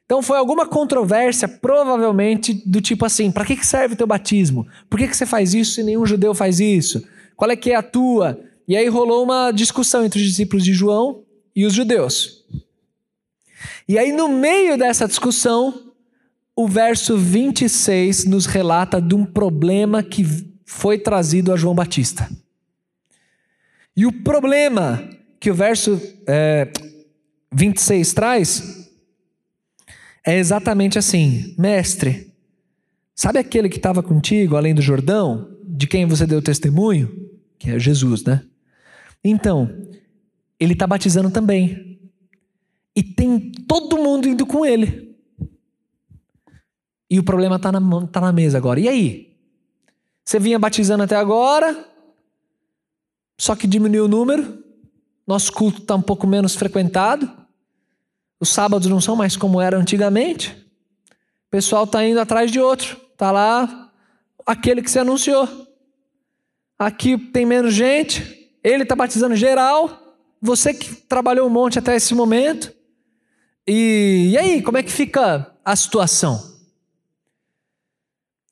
[0.05, 4.65] Então foi alguma controvérsia, provavelmente do tipo assim: para que serve o teu batismo?
[4.89, 7.03] Por que você faz isso se nenhum judeu faz isso?
[7.35, 8.39] Qual é que é a tua?
[8.67, 11.21] E aí rolou uma discussão entre os discípulos de João
[11.55, 12.45] e os judeus.
[13.87, 15.93] E aí, no meio dessa discussão,
[16.55, 20.25] o verso 26 nos relata de um problema que
[20.65, 22.29] foi trazido a João Batista.
[23.95, 25.09] E o problema
[25.39, 26.71] que o verso é,
[27.51, 28.89] 26 traz
[30.25, 32.31] é exatamente assim: Mestre,
[33.15, 37.29] sabe aquele que estava contigo além do Jordão, de quem você deu testemunho?
[37.57, 38.43] Que é Jesus, né?
[39.23, 39.88] Então,
[40.59, 41.99] ele está batizando também.
[42.95, 45.17] E tem todo mundo indo com ele.
[47.09, 48.79] E o problema está na, tá na mesa agora.
[48.79, 49.37] E aí?
[50.23, 51.87] Você vinha batizando até agora,
[53.35, 54.63] só que diminuiu o número,
[55.25, 57.31] nosso culto está um pouco menos frequentado.
[58.39, 60.51] Os sábados não são mais como eram antigamente.
[61.47, 62.99] O pessoal está indo atrás de outro.
[63.11, 63.91] Está lá
[64.45, 65.47] aquele que se anunciou.
[66.77, 68.51] Aqui tem menos gente.
[68.63, 70.08] Ele está batizando geral.
[70.41, 72.73] Você que trabalhou um monte até esse momento.
[73.67, 76.57] E, e aí, como é que fica a situação?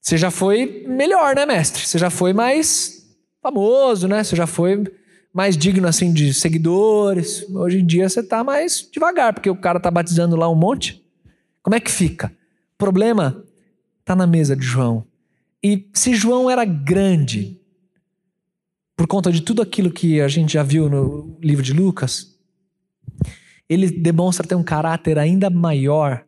[0.01, 1.85] Você já foi melhor, né, mestre?
[1.85, 3.05] Você já foi mais
[3.41, 4.23] famoso, né?
[4.23, 4.83] Você já foi
[5.33, 7.45] mais digno assim de seguidores.
[7.49, 11.03] Hoje em dia você tá mais devagar, porque o cara tá batizando lá um monte.
[11.61, 12.27] Como é que fica?
[12.73, 13.43] O problema
[14.05, 15.05] tá na mesa de João.
[15.61, 17.56] E se João era grande,
[18.97, 22.35] por conta de tudo aquilo que a gente já viu no livro de Lucas,
[23.69, 26.25] ele demonstra ter um caráter ainda maior,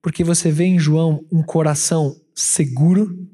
[0.00, 3.28] porque você vê em João um coração seguro,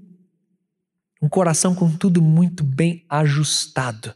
[1.23, 4.13] um coração com tudo muito bem ajustado.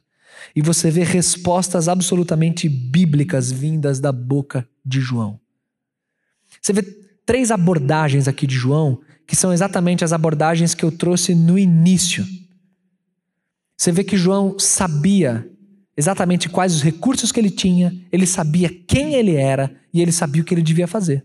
[0.57, 5.39] E você vê respostas absolutamente bíblicas vindas da boca de João.
[6.61, 6.83] Você vê
[7.25, 12.27] três abordagens aqui de João, que são exatamente as abordagens que eu trouxe no início.
[13.79, 15.49] Você vê que João sabia
[15.97, 20.43] exatamente quais os recursos que ele tinha, ele sabia quem ele era e ele sabia
[20.43, 21.25] o que ele devia fazer.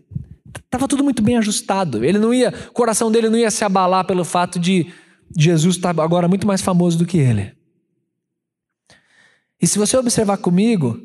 [0.70, 2.04] Tava tudo muito bem ajustado.
[2.04, 4.86] Ele não ia, o coração dele não ia se abalar pelo fato de
[5.36, 7.52] Jesus estar agora muito mais famoso do que ele.
[9.60, 11.00] E se você observar comigo,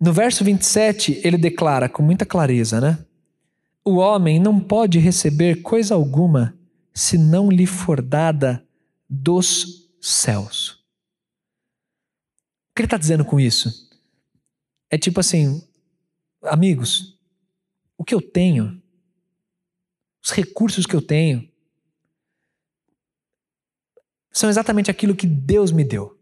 [0.00, 2.98] no verso 27, ele declara com muita clareza, né?
[3.84, 6.54] O homem não pode receber coisa alguma
[6.94, 8.64] se não lhe for dada
[9.08, 10.82] dos céus.
[12.70, 13.88] O que ele está dizendo com isso?
[14.90, 15.66] É tipo assim,
[16.42, 17.18] amigos,
[17.96, 18.82] o que eu tenho,
[20.22, 21.48] os recursos que eu tenho,
[24.32, 26.18] são exatamente aquilo que Deus me deu.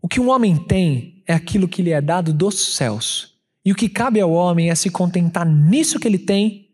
[0.00, 3.38] O que um homem tem é aquilo que lhe é dado dos céus.
[3.64, 6.71] E o que cabe ao homem é se contentar nisso que ele tem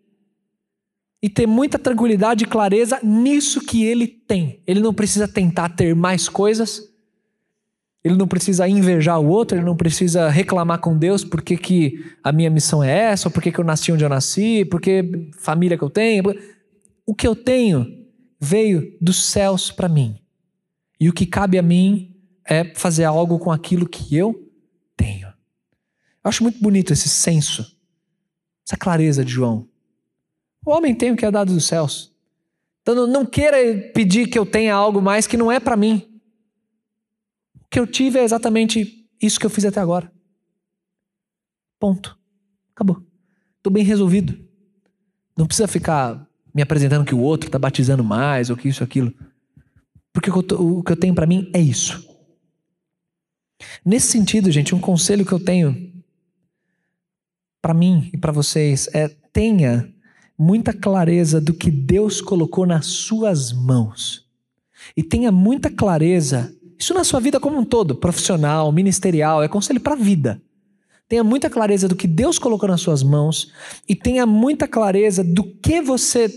[1.22, 4.62] e ter muita tranquilidade e clareza nisso que ele tem.
[4.66, 6.82] Ele não precisa tentar ter mais coisas,
[8.04, 12.30] ele não precisa invejar o outro, ele não precisa reclamar com Deus porque que a
[12.30, 15.84] minha missão é essa, ou porque que eu nasci onde eu nasci, porque família que
[15.84, 16.22] eu tenho.
[17.04, 17.86] O que eu tenho
[18.40, 20.16] veio dos céus para mim.
[21.00, 24.48] E o que cabe a mim é fazer algo com aquilo que eu
[24.96, 25.28] tenho.
[25.28, 27.76] Eu acho muito bonito esse senso,
[28.66, 29.68] essa clareza de João.
[30.68, 32.12] O homem tem o que é dado dos céus.
[32.82, 33.56] Então não queira
[33.94, 36.20] pedir que eu tenha algo mais que não é para mim.
[37.54, 40.12] O que eu tive é exatamente isso que eu fiz até agora.
[41.80, 42.18] Ponto.
[42.74, 43.02] Acabou.
[43.56, 44.38] Estou bem resolvido.
[45.34, 49.10] Não precisa ficar me apresentando que o outro está batizando mais ou que isso, aquilo.
[50.12, 52.06] Porque o que eu tenho para mim é isso.
[53.82, 56.04] Nesse sentido, gente, um conselho que eu tenho
[57.62, 59.94] para mim e para vocês é tenha
[60.38, 64.24] muita clareza do que Deus colocou nas suas mãos.
[64.96, 69.80] E tenha muita clareza, isso na sua vida como um todo, profissional, ministerial, é conselho
[69.80, 70.40] para a vida.
[71.08, 73.50] Tenha muita clareza do que Deus colocou nas suas mãos
[73.88, 76.30] e tenha muita clareza do que você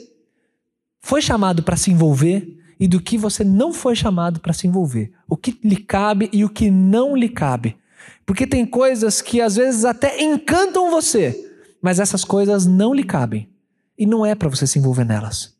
[1.00, 5.12] foi chamado para se envolver e do que você não foi chamado para se envolver.
[5.28, 7.76] O que lhe cabe e o que não lhe cabe.
[8.26, 13.51] Porque tem coisas que às vezes até encantam você, mas essas coisas não lhe cabem.
[14.02, 15.56] E não é para você se envolver nelas.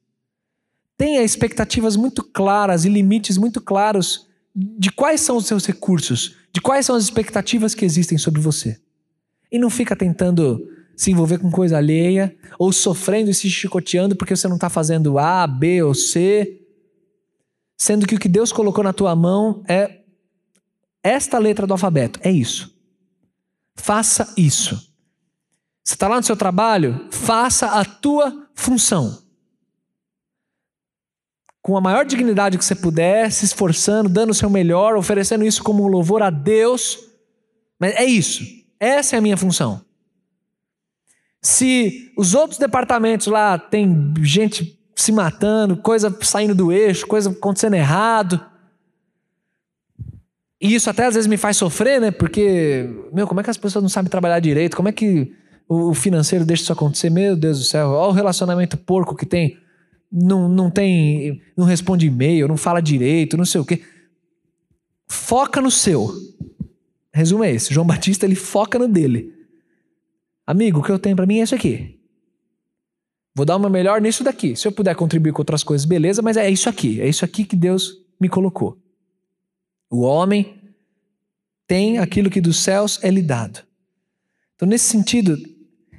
[0.98, 6.60] Tenha expectativas muito claras e limites muito claros de quais são os seus recursos, de
[6.60, 8.80] quais são as expectativas que existem sobre você.
[9.52, 10.60] E não fica tentando
[10.96, 15.20] se envolver com coisa alheia ou sofrendo e se chicoteando porque você não está fazendo
[15.20, 16.58] A, B ou C
[17.78, 20.00] sendo que o que Deus colocou na tua mão é
[21.04, 22.76] esta letra do alfabeto, é isso.
[23.76, 24.91] Faça isso.
[25.92, 27.06] Você está lá no seu trabalho?
[27.12, 29.22] Faça a tua função.
[31.62, 35.62] Com a maior dignidade que você puder, se esforçando, dando o seu melhor, oferecendo isso
[35.62, 36.98] como um louvor a Deus.
[37.78, 38.42] Mas é isso.
[38.80, 39.84] Essa é a minha função.
[41.42, 47.74] Se os outros departamentos lá tem gente se matando, coisa saindo do eixo, coisa acontecendo
[47.74, 48.40] errado.
[50.62, 52.12] E isso até às vezes me faz sofrer, né?
[52.12, 54.78] Porque, meu, como é que as pessoas não sabem trabalhar direito?
[54.78, 55.41] Como é que
[55.74, 57.10] o financeiro deixa isso acontecer?
[57.10, 59.58] Meu Deus do céu, olha o relacionamento porco que tem.
[60.12, 61.42] Não, não tem.
[61.56, 63.82] Não responde e-mail, não fala direito, não sei o quê.
[65.08, 66.12] Foca no seu.
[67.14, 69.34] Resumo é esse: João Batista ele foca no dele.
[70.46, 71.98] Amigo, o que eu tenho para mim é isso aqui.
[73.34, 74.58] Vou dar uma melhor nisso daqui.
[74.58, 77.00] Se eu puder contribuir com outras coisas, beleza, mas é isso aqui.
[77.00, 78.78] É isso aqui que Deus me colocou.
[79.90, 80.62] O homem
[81.66, 83.62] tem aquilo que dos céus é lhe dado.
[84.56, 85.38] Então, nesse sentido,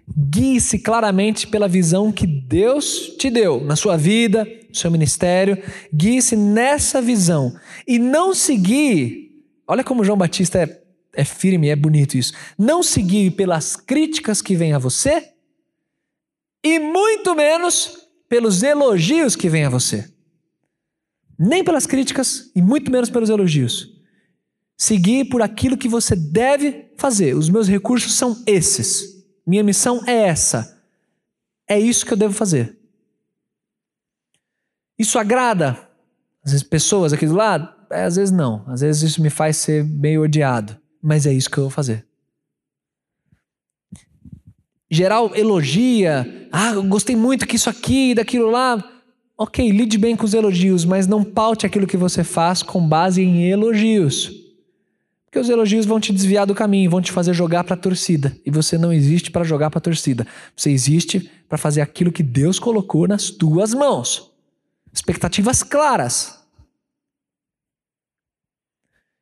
[0.09, 5.63] guie-se claramente pela visão que Deus te deu na sua vida, no seu ministério.
[5.95, 7.55] Guie-se nessa visão.
[7.87, 9.31] E não seguir.
[9.67, 10.83] Olha como João Batista é,
[11.15, 12.33] é firme, é bonito isso.
[12.59, 15.31] Não seguir pelas críticas que vêm a você
[16.65, 20.09] e muito menos pelos elogios que vêm a você.
[21.39, 23.91] Nem pelas críticas e muito menos pelos elogios.
[24.77, 27.37] Seguir por aquilo que você deve fazer.
[27.37, 29.22] Os meus recursos são esses.
[29.47, 30.83] Minha missão é essa.
[31.69, 32.79] É isso que eu devo fazer.
[34.99, 35.93] Isso agrada
[36.45, 37.69] às vezes pessoas aqui do lado?
[37.91, 38.65] É, às vezes não.
[38.67, 40.77] Às vezes isso me faz ser meio odiado.
[41.01, 42.05] Mas é isso que eu vou fazer.
[44.91, 46.49] Geral elogia.
[46.51, 48.83] Ah, eu gostei muito que isso aqui, daquilo lá.
[49.39, 53.23] Ok, lide bem com os elogios, mas não paute aquilo que você faz com base
[53.23, 54.31] em elogios.
[55.33, 58.37] Porque os elogios vão te desviar do caminho, vão te fazer jogar para a torcida.
[58.45, 60.27] E você não existe para jogar para a torcida.
[60.55, 64.31] Você existe para fazer aquilo que Deus colocou nas tuas mãos.
[64.93, 66.39] Expectativas claras.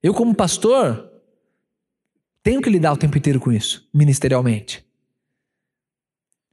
[0.02, 1.08] Eu, como pastor,
[2.42, 4.84] tenho que lidar o tempo inteiro com isso, ministerialmente.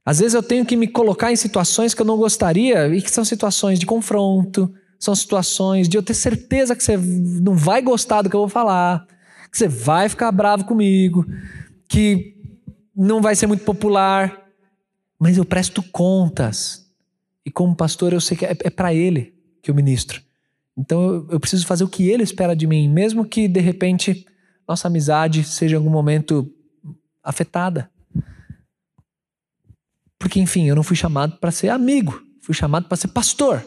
[0.06, 3.10] Às vezes eu tenho que me colocar em situações que eu não gostaria e que
[3.10, 8.22] são situações de confronto, são situações de eu ter certeza que você não vai gostar
[8.22, 9.04] do que eu vou falar,
[9.50, 11.26] que você vai ficar bravo comigo,
[11.88, 12.36] que
[12.94, 14.48] não vai ser muito popular,
[15.18, 16.90] mas eu presto contas.
[17.44, 20.22] E como pastor, eu sei que é, é para ele que eu ministro.
[20.76, 24.26] Então eu, eu preciso fazer o que ele espera de mim, mesmo que de repente
[24.66, 26.52] nossa amizade seja em algum momento
[27.22, 27.90] afetada.
[30.18, 33.64] Porque, enfim, eu não fui chamado para ser amigo, fui chamado para ser pastor.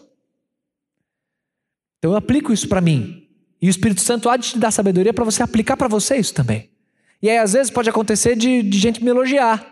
[1.98, 3.21] Então eu aplico isso para mim.
[3.62, 6.34] E o Espírito Santo há de te dar sabedoria para você aplicar para você isso
[6.34, 6.70] também.
[7.22, 9.66] E aí, às vezes, pode acontecer de, de gente me elogiar.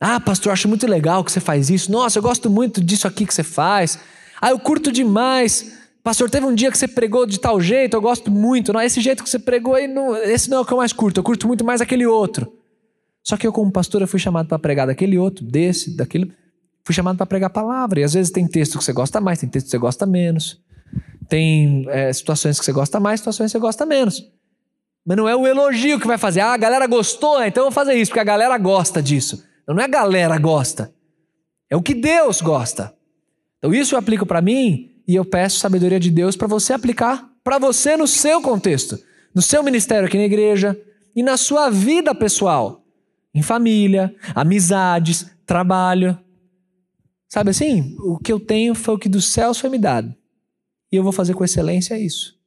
[0.00, 1.90] Ah, pastor, acho muito legal que você faz isso.
[1.90, 3.98] Nossa, eu gosto muito disso aqui que você faz.
[4.40, 5.78] Ah, eu curto demais.
[6.02, 8.72] Pastor, teve um dia que você pregou de tal jeito, eu gosto muito.
[8.72, 10.92] Não, esse jeito que você pregou aí, não, esse não é o que eu mais
[10.92, 11.18] curto.
[11.18, 12.52] Eu curto muito mais aquele outro.
[13.22, 16.32] Só que eu, como pastor, eu fui chamado para pregar daquele outro, desse, daquele.
[16.84, 18.00] Fui chamado para pregar a palavra.
[18.00, 20.60] E às vezes tem texto que você gosta mais, tem texto que você gosta menos.
[21.28, 24.22] Tem é, situações que você gosta mais, situações que você gosta menos.
[25.04, 26.40] Mas não é o elogio que vai fazer.
[26.40, 29.44] Ah, a galera gostou, então eu vou fazer isso, porque a galera gosta disso.
[29.66, 30.92] Não é a galera gosta.
[31.70, 32.94] É o que Deus gosta.
[33.58, 37.32] Então isso eu aplico para mim e eu peço sabedoria de Deus para você aplicar
[37.44, 38.98] para você no seu contexto,
[39.34, 40.80] no seu ministério aqui na igreja
[41.14, 42.84] e na sua vida pessoal,
[43.34, 46.18] em família, amizades, trabalho.
[47.28, 47.96] Sabe assim?
[47.98, 50.14] O que eu tenho foi o que dos céus foi me dado.
[50.92, 52.38] E eu vou fazer com excelência isso.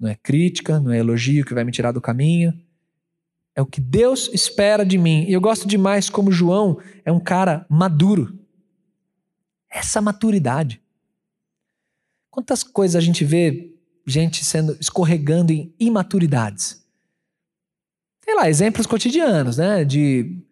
[0.00, 2.58] Não é crítica, não é elogio que vai me tirar do caminho.
[3.54, 5.24] É o que Deus espera de mim.
[5.28, 8.38] E eu gosto demais como João é um cara maduro.
[9.70, 10.82] Essa maturidade.
[12.30, 13.72] Quantas coisas a gente vê
[14.06, 16.82] gente sendo escorregando em imaturidades?
[18.24, 19.84] Sei lá, exemplos cotidianos, né?
[19.84, 20.42] De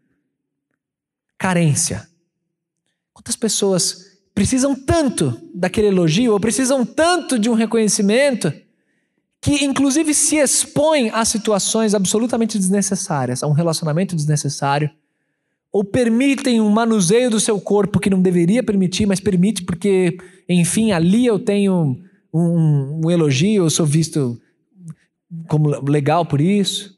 [1.39, 2.07] carência.
[3.13, 8.53] Quantas pessoas precisam tanto daquele elogio, ou precisam tanto de um reconhecimento,
[9.41, 14.91] que inclusive se expõem a situações absolutamente desnecessárias, a um relacionamento desnecessário,
[15.71, 20.17] ou permitem um manuseio do seu corpo que não deveria permitir, mas permite porque,
[20.49, 21.99] enfim, ali eu tenho
[22.33, 24.41] um, um elogio, eu sou visto
[25.49, 26.95] como legal por isso.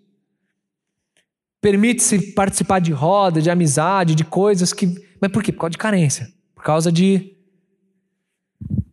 [1.61, 4.93] Permite-se participar de roda, de amizade, de coisas que.
[5.21, 5.53] Mas por quê?
[5.53, 6.35] Por causa de carência
[6.65, 7.37] causa de.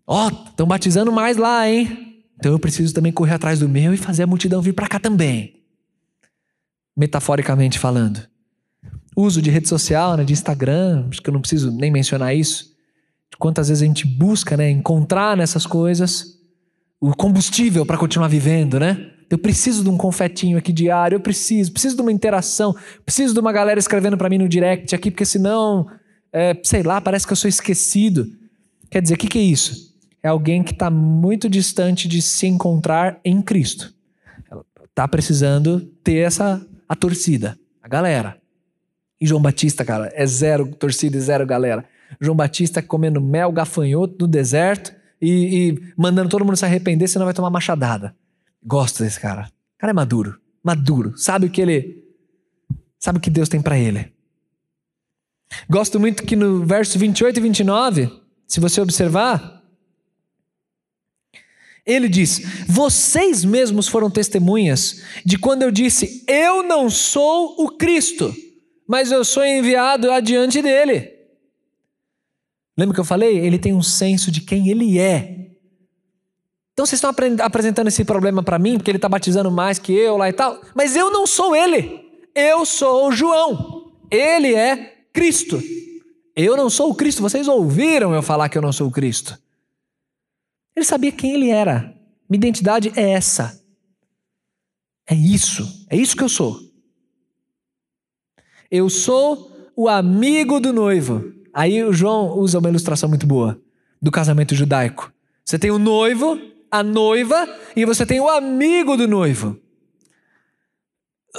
[0.05, 2.23] Ó, oh, estão batizando mais lá, hein?
[2.37, 4.99] Então eu preciso também correr atrás do meu e fazer a multidão vir para cá
[4.99, 5.61] também.
[6.97, 8.27] Metaforicamente falando.
[9.15, 12.71] Uso de rede social, né, de Instagram, acho que eu não preciso nem mencionar isso.
[13.37, 16.39] Quantas vezes a gente busca né, encontrar nessas coisas
[16.99, 19.11] o combustível para continuar vivendo, né?
[19.29, 23.39] Eu preciso de um confetinho aqui diário, eu preciso, preciso de uma interação, preciso de
[23.39, 25.87] uma galera escrevendo para mim no direct aqui, porque senão
[26.33, 28.27] é, sei lá, parece que eu sou esquecido.
[28.89, 29.91] Quer dizer, o que, que é isso?
[30.23, 33.93] É alguém que está muito distante de se encontrar em Cristo.
[34.83, 38.37] Está precisando ter essa a torcida, a galera.
[39.19, 41.85] E João Batista, cara, é zero torcida e zero galera.
[42.19, 47.25] João Batista comendo mel gafanhoto no deserto e, e mandando todo mundo se arrepender, senão
[47.25, 48.15] vai tomar machadada.
[48.63, 49.49] Gosto desse cara.
[49.75, 51.17] O cara é maduro, maduro.
[51.17, 52.03] Sabe o que ele.
[52.99, 54.11] Sabe o que Deus tem para ele.
[55.69, 59.61] Gosto muito que no verso 28 e 29, se você observar,
[61.85, 68.33] ele diz: Vocês mesmos foram testemunhas de quando eu disse: Eu não sou o Cristo,
[68.87, 71.11] mas eu sou enviado adiante dele.
[72.77, 73.37] Lembra que eu falei?
[73.37, 75.49] Ele tem um senso de quem ele é.
[76.73, 80.17] Então vocês estão apresentando esse problema para mim, porque ele está batizando mais que eu
[80.17, 81.99] lá e tal, mas eu não sou ele.
[82.33, 83.91] Eu sou o João.
[84.09, 85.61] Ele é Cristo.
[86.35, 89.37] Eu não sou o Cristo, vocês ouviram eu falar que eu não sou o Cristo.
[90.75, 91.93] Ele sabia quem ele era.
[92.29, 93.61] Minha identidade é essa.
[95.05, 95.85] É isso.
[95.89, 96.59] É isso que eu sou.
[98.69, 101.33] Eu sou o amigo do noivo.
[101.53, 103.61] Aí o João usa uma ilustração muito boa
[104.01, 105.11] do casamento judaico.
[105.43, 106.39] Você tem o noivo,
[106.71, 109.59] a noiva e você tem o amigo do noivo.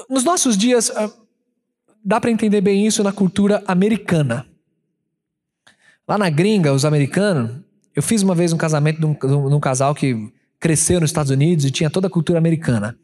[0.09, 1.11] Nos nossos dias, ah,
[2.05, 4.47] dá para entender bem isso na cultura americana.
[6.09, 7.51] Lá na gringa, os americanos,
[7.95, 11.31] eu fiz uma vez um casamento de um, de um casal que cresceu nos Estados
[11.31, 12.97] Unidos e tinha toda a cultura americana.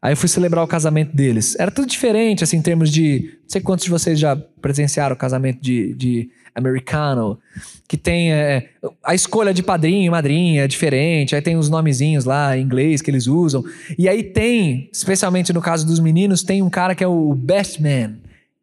[0.00, 1.56] Aí eu fui celebrar o casamento deles.
[1.58, 3.38] Era tudo diferente, assim, em termos de.
[3.42, 7.36] Não sei quantos de vocês já presenciaram o casamento de, de americano,
[7.88, 8.32] que tem.
[8.32, 8.68] É,
[9.02, 13.02] a escolha de padrinho e madrinha é diferente, aí tem os nomezinhos lá em inglês
[13.02, 13.64] que eles usam.
[13.98, 17.82] E aí tem, especialmente no caso dos meninos, tem um cara que é o best
[17.82, 18.14] man,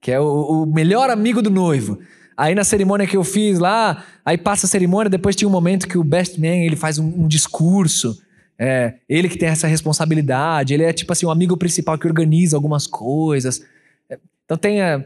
[0.06, 1.98] que é o, o melhor amigo do noivo.
[2.38, 5.88] Aí na cerimônia que eu fiz lá, aí passa a cerimônia, depois tinha um momento
[5.88, 8.16] que o best man ele faz um, um discurso.
[8.56, 12.06] É, ele que tem essa responsabilidade, ele é tipo assim, o um amigo principal que
[12.06, 13.66] organiza algumas coisas.
[14.08, 15.04] É, então tem é,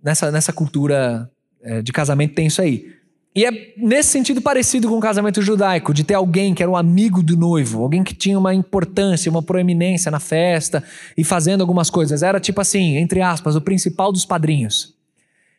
[0.00, 1.28] nessa, nessa cultura
[1.60, 2.93] é, de casamento tem isso aí.
[3.36, 6.76] E é nesse sentido parecido com o casamento judaico, de ter alguém que era um
[6.76, 10.84] amigo do noivo, alguém que tinha uma importância, uma proeminência na festa
[11.16, 12.22] e fazendo algumas coisas.
[12.22, 14.94] Era tipo assim, entre aspas, o principal dos padrinhos.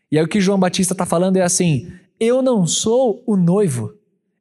[0.09, 3.93] E aí o que João Batista está falando é assim: eu não sou o noivo,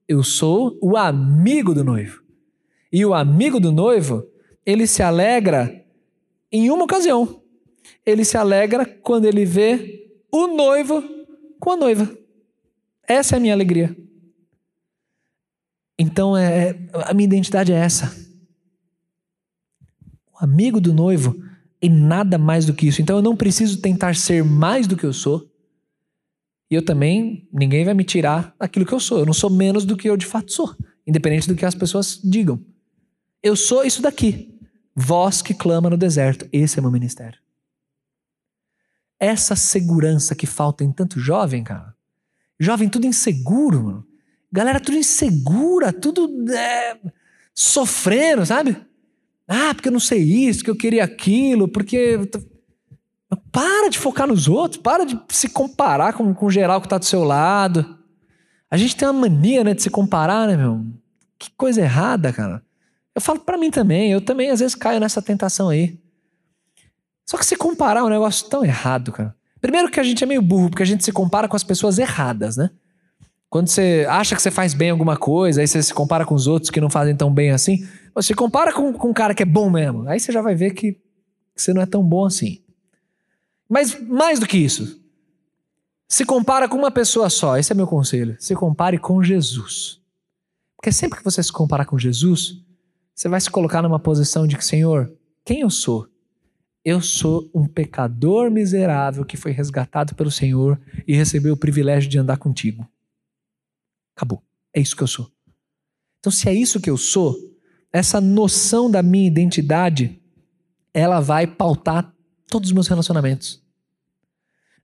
[0.08, 2.22] eu sou o amigo do noivo.
[2.92, 4.24] E o amigo do noivo,
[4.64, 5.84] ele se alegra
[6.52, 7.40] em uma ocasião.
[8.06, 11.02] Ele se alegra quando ele vê o noivo
[11.58, 12.23] com a noiva.
[13.06, 13.96] Essa é a minha alegria.
[15.98, 18.14] Então, é, é, a minha identidade é essa.
[20.32, 21.40] O amigo do noivo
[21.80, 23.00] e nada mais do que isso.
[23.00, 25.48] Então, eu não preciso tentar ser mais do que eu sou.
[26.70, 29.20] E eu também, ninguém vai me tirar aquilo que eu sou.
[29.20, 30.74] Eu não sou menos do que eu de fato sou,
[31.06, 32.60] independente do que as pessoas digam.
[33.42, 34.58] Eu sou isso daqui.
[34.96, 36.48] Voz que clama no deserto.
[36.52, 37.38] Esse é meu ministério.
[39.20, 41.93] Essa segurança que falta em tanto jovem, cara.
[42.58, 44.06] Jovem tudo inseguro, mano.
[44.52, 46.96] Galera tudo insegura, tudo é,
[47.54, 48.76] sofrendo, sabe?
[49.48, 52.18] Ah, porque eu não sei isso, que eu queria aquilo, porque.
[53.50, 56.98] Para de focar nos outros, para de se comparar com, com o geral que tá
[56.98, 57.98] do seu lado.
[58.70, 60.84] A gente tem uma mania, né, de se comparar, né, meu?
[61.38, 62.62] Que coisa errada, cara.
[63.14, 65.98] Eu falo para mim também, eu também às vezes caio nessa tentação aí.
[67.26, 69.34] Só que se comparar é um negócio tão errado, cara.
[69.64, 71.98] Primeiro que a gente é meio burro, porque a gente se compara com as pessoas
[71.98, 72.68] erradas, né?
[73.48, 76.46] Quando você acha que você faz bem alguma coisa, aí você se compara com os
[76.46, 77.78] outros que não fazem tão bem assim,
[78.14, 80.06] você compara com, com um cara que é bom mesmo.
[80.06, 81.00] Aí você já vai ver que
[81.56, 82.62] você não é tão bom assim.
[83.66, 85.00] Mas mais do que isso,
[86.06, 87.56] se compara com uma pessoa só.
[87.56, 88.36] Esse é meu conselho.
[88.38, 89.98] Se compare com Jesus.
[90.76, 92.62] Porque sempre que você se comparar com Jesus,
[93.14, 95.10] você vai se colocar numa posição de que, Senhor,
[95.42, 96.06] quem eu sou?
[96.84, 102.18] Eu sou um pecador miserável que foi resgatado pelo Senhor e recebeu o privilégio de
[102.18, 102.86] andar contigo.
[104.14, 104.42] Acabou.
[104.72, 105.30] É isso que eu sou.
[106.20, 107.36] Então, se é isso que eu sou,
[107.92, 110.20] essa noção da minha identidade,
[110.92, 112.14] ela vai pautar
[112.48, 113.62] todos os meus relacionamentos.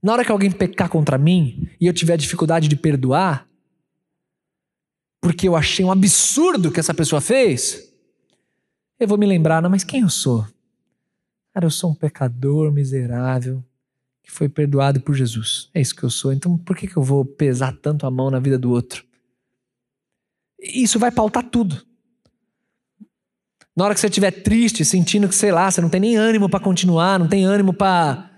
[0.02, 3.46] Na hora que alguém pecar contra mim e eu tiver dificuldade de perdoar,
[5.20, 7.92] porque eu achei um absurdo que essa pessoa fez,
[8.98, 10.46] eu vou me lembrar, não, mas quem eu sou?
[11.52, 13.64] Cara, eu sou um pecador miserável
[14.22, 15.68] que foi perdoado por Jesus.
[15.74, 16.32] É isso que eu sou.
[16.32, 19.04] Então, por que, que eu vou pesar tanto a mão na vida do outro?
[20.58, 21.82] Isso vai pautar tudo.
[23.76, 26.48] Na hora que você estiver triste, sentindo que, sei lá, você não tem nem ânimo
[26.48, 28.30] para continuar, não tem ânimo para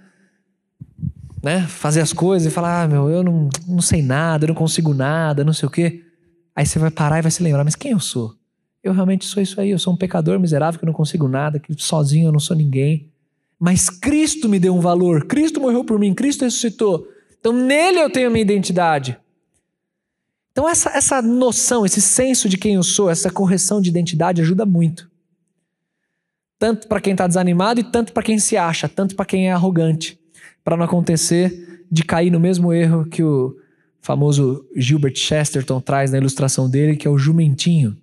[1.42, 4.54] né, fazer as coisas e falar, ah, meu, eu não, não sei nada, eu não
[4.54, 6.04] consigo nada, não sei o quê.
[6.54, 8.36] Aí você vai parar e vai se lembrar, mas quem eu sou?
[8.82, 11.72] Eu realmente sou isso aí, eu sou um pecador miserável que não consigo nada, que
[11.78, 13.08] sozinho eu não sou ninguém.
[13.58, 17.06] Mas Cristo me deu um valor, Cristo morreu por mim, Cristo ressuscitou.
[17.38, 19.16] Então nele eu tenho a minha identidade.
[20.50, 24.66] Então essa, essa noção, esse senso de quem eu sou, essa correção de identidade ajuda
[24.66, 25.10] muito.
[26.58, 29.52] Tanto para quem está desanimado e tanto para quem se acha, tanto para quem é
[29.52, 30.18] arrogante.
[30.64, 33.56] Para não acontecer de cair no mesmo erro que o
[34.00, 37.96] famoso Gilbert Chesterton traz na ilustração dele, que é o jumentinho.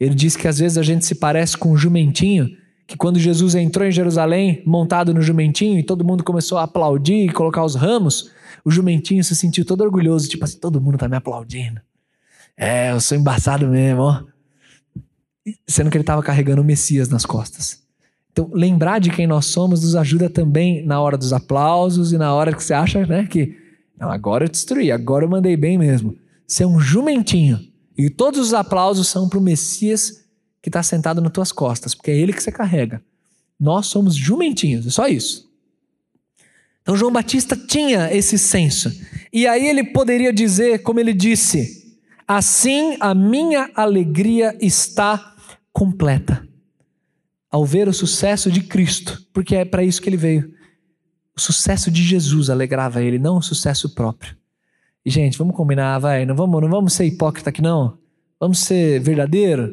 [0.00, 3.54] Ele diz que às vezes a gente se parece com um jumentinho, que quando Jesus
[3.54, 7.74] entrou em Jerusalém, montado no jumentinho, e todo mundo começou a aplaudir e colocar os
[7.74, 8.30] ramos,
[8.64, 11.80] o jumentinho se sentiu todo orgulhoso, tipo assim, todo mundo tá me aplaudindo.
[12.56, 14.24] É, eu sou embaçado mesmo, ó.
[15.66, 17.82] Sendo que ele estava carregando o Messias nas costas.
[18.32, 22.32] Então, lembrar de quem nós somos nos ajuda também na hora dos aplausos e na
[22.32, 23.56] hora que você acha, né, que
[23.98, 26.16] não, agora eu destruí, agora eu mandei bem mesmo.
[26.46, 27.69] Ser um jumentinho
[28.06, 30.24] e todos os aplausos são para o Messias
[30.62, 33.02] que está sentado nas tuas costas, porque é ele que você carrega.
[33.58, 35.50] Nós somos jumentinhos, é só isso.
[36.82, 38.90] Então João Batista tinha esse senso.
[39.32, 45.36] E aí ele poderia dizer, como ele disse: Assim a minha alegria está
[45.72, 46.46] completa.
[47.50, 50.54] Ao ver o sucesso de Cristo, porque é para isso que ele veio.
[51.36, 54.36] O sucesso de Jesus alegrava ele, não o sucesso próprio.
[55.04, 56.26] Gente, vamos combinar, vai.
[56.26, 57.98] Não vamos, não vamos ser hipócrita aqui, não.
[58.38, 59.72] Vamos ser verdadeiro.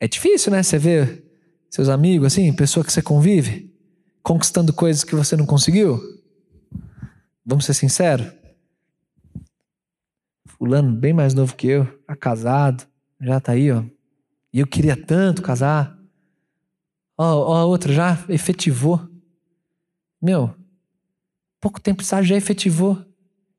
[0.00, 0.62] É difícil, né?
[0.62, 1.24] Você vê
[1.70, 3.74] seus amigos, assim, pessoa que você convive,
[4.22, 6.00] conquistando coisas que você não conseguiu.
[7.44, 8.32] Vamos ser sinceros?
[10.46, 12.86] Fulano, bem mais novo que eu, tá casado,
[13.20, 13.84] já tá aí, ó.
[14.52, 15.96] E eu queria tanto casar.
[17.16, 19.06] Ó, ó, a outra já efetivou.
[20.20, 20.54] Meu,
[21.60, 23.05] pouco tempo já efetivou.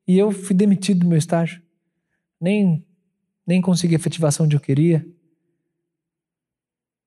[0.08, 1.62] E eu fui demitido do meu estágio.
[2.39, 2.86] Nem,
[3.45, 5.05] nem consegui a efetivação onde eu queria.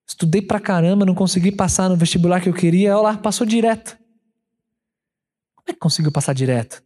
[0.07, 2.95] Estudei pra caramba, não consegui passar no vestibular que eu queria.
[2.95, 3.97] Olha lá, passou direto.
[5.55, 6.83] Como é que conseguiu passar direto?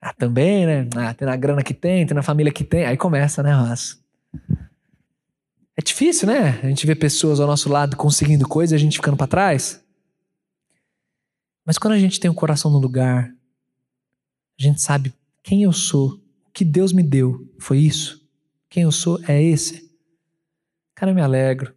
[0.00, 0.88] Ah, também, né?
[0.96, 2.84] Ah, tem na grana que tem, tem na família que tem.
[2.84, 4.02] Aí começa, né, Ross?
[5.76, 6.60] É difícil, né?
[6.62, 9.82] A gente vê pessoas ao nosso lado conseguindo coisas e a gente ficando para trás.
[11.64, 13.32] Mas quando a gente tem o coração no lugar,
[14.58, 16.14] a gente sabe quem eu sou,
[16.46, 18.22] o que Deus me deu, foi isso.
[18.68, 19.90] Quem eu sou é esse.
[20.94, 21.74] Cara, eu me alegro.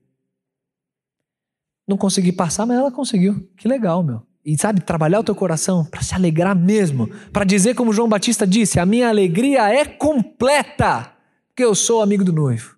[1.87, 3.47] Não consegui passar, mas ela conseguiu.
[3.57, 4.21] Que legal, meu.
[4.45, 8.45] E sabe, trabalhar o teu coração para se alegrar mesmo, para dizer como João Batista
[8.45, 11.11] disse: a minha alegria é completa,
[11.47, 12.77] porque eu sou amigo do noivo.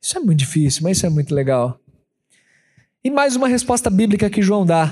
[0.00, 1.80] Isso é muito difícil, mas isso é muito legal.
[3.04, 4.88] E mais uma resposta bíblica que João dá.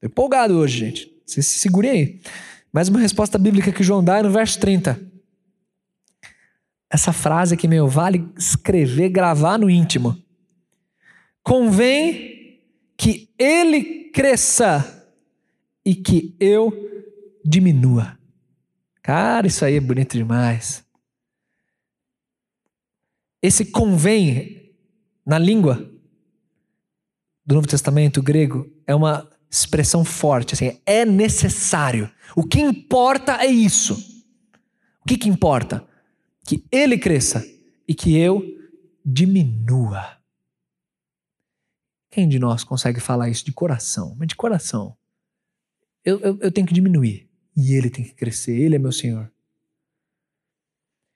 [0.00, 1.12] Tô empolgado hoje, gente.
[1.24, 2.20] Vocês se segurem aí.
[2.72, 5.00] Mais uma resposta bíblica que João dá é no verso 30.
[6.90, 10.16] Essa frase aqui, meu, vale escrever, gravar no íntimo.
[11.42, 12.60] Convém
[12.96, 15.06] que ele cresça
[15.84, 16.72] e que eu
[17.44, 18.18] diminua.
[19.02, 20.84] Cara, isso aí é bonito demais.
[23.40, 24.74] Esse convém,
[25.24, 25.90] na língua
[27.46, 32.10] do Novo Testamento grego, é uma expressão forte, assim, é necessário.
[32.36, 33.94] O que importa é isso.
[35.02, 35.86] O que, que importa?
[36.46, 37.44] Que ele cresça
[37.86, 38.42] e que eu
[39.04, 40.18] diminua.
[42.10, 44.14] Quem de nós consegue falar isso de coração?
[44.18, 44.96] Mas de coração.
[46.04, 47.28] Eu, eu, eu tenho que diminuir.
[47.56, 48.56] E ele tem que crescer.
[48.56, 49.30] Ele é meu Senhor.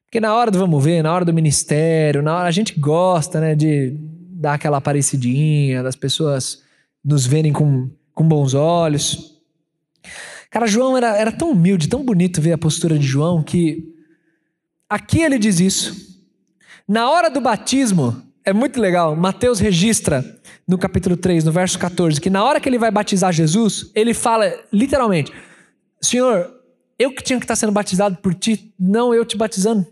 [0.06, 3.40] Porque na hora do vamos ver, na hora do ministério, na hora a gente gosta,
[3.40, 6.62] né, de dar aquela aparecidinha, das pessoas
[7.02, 9.31] nos verem com, com bons olhos.
[10.52, 13.90] Cara, João era, era tão humilde, tão bonito ver a postura de João que
[14.86, 16.20] aqui ele diz isso.
[16.86, 20.22] Na hora do batismo, é muito legal, Mateus registra
[20.68, 24.12] no capítulo 3, no verso 14, que na hora que ele vai batizar Jesus, ele
[24.12, 25.32] fala literalmente:
[26.02, 26.52] Senhor,
[26.98, 29.86] eu que tinha que estar sendo batizado por ti, não eu te batizando.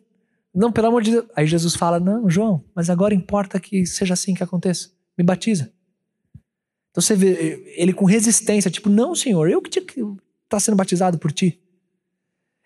[0.54, 1.24] Não, pelo amor de Deus.
[1.34, 4.90] Aí Jesus fala: Não, João, mas agora importa que seja assim que aconteça.
[5.16, 5.72] Me batiza.
[6.90, 10.02] Então você vê ele com resistência, tipo, não, Senhor, eu que tinha que
[10.50, 11.60] está sendo batizado por ti.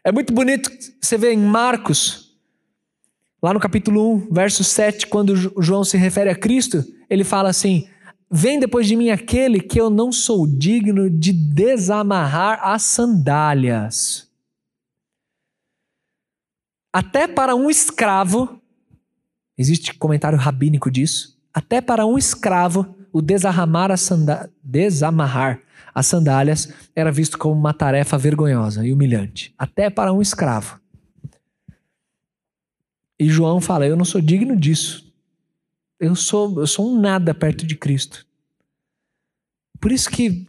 [0.03, 0.71] É muito bonito
[1.01, 2.37] você ver em Marcos,
[3.43, 7.87] lá no capítulo 1, verso 7, quando João se refere a Cristo, ele fala assim:
[8.31, 14.31] Vem depois de mim aquele que eu não sou digno de desamarrar as sandálias.
[16.93, 18.61] Até para um escravo,
[19.59, 24.09] existe comentário rabínico disso, até para um escravo, o desamarrar as,
[24.63, 25.61] desamarrar
[25.95, 30.81] as sandálias era visto como uma tarefa vergonhosa e humilhante, até para um escravo.
[33.19, 35.13] E João fala: Eu não sou digno disso.
[36.01, 38.27] Eu sou, eu sou um nada perto de Cristo.
[39.81, 40.47] Por isso que,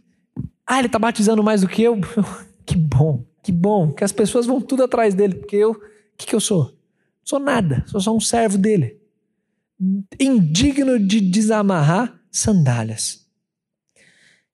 [0.66, 2.00] ah, ele está batizando mais do que eu.
[2.66, 5.80] que bom, que bom, que as pessoas vão tudo atrás dele, porque eu, o
[6.16, 6.76] que, que eu sou?
[7.22, 9.00] Sou nada, sou só um servo dele.
[10.18, 13.25] Indigno de desamarrar sandálias.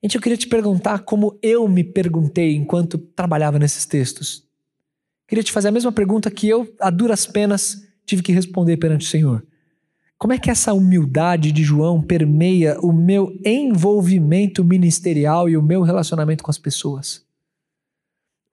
[0.03, 4.45] Gente, eu queria te perguntar como eu me perguntei enquanto trabalhava nesses textos.
[5.25, 9.07] Queria te fazer a mesma pergunta que eu, a duras penas, tive que responder perante
[9.07, 9.47] o Senhor.
[10.17, 15.81] Como é que essa humildade de João permeia o meu envolvimento ministerial e o meu
[15.81, 17.25] relacionamento com as pessoas?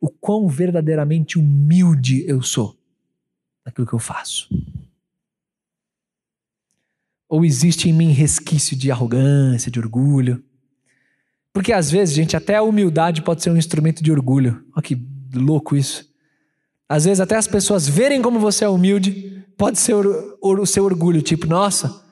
[0.00, 2.78] O quão verdadeiramente humilde eu sou
[3.66, 4.48] naquilo que eu faço?
[7.28, 10.42] Ou existe em mim resquício de arrogância, de orgulho?
[11.52, 14.64] Porque às vezes, gente, até a humildade pode ser um instrumento de orgulho.
[14.74, 14.96] Olha que
[15.34, 16.08] louco isso.
[16.88, 21.22] Às vezes, até as pessoas verem como você é humilde, pode ser o, seu orgulho.
[21.22, 22.04] Tipo, nossa,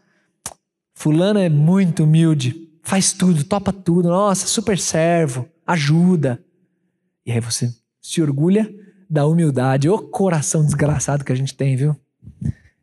[0.94, 6.44] Fulano é muito humilde, faz tudo, topa tudo, nossa, super servo, ajuda.
[7.24, 8.72] E aí você se orgulha
[9.08, 9.88] da humildade.
[9.88, 11.96] Ô coração desgraçado que a gente tem, viu?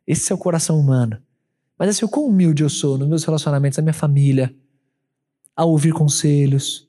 [0.08, 1.18] Esse é o coração humano.
[1.78, 4.56] Mas assim, o quão humilde eu sou nos meus relacionamentos, na minha família,
[5.56, 6.88] ao ouvir conselhos,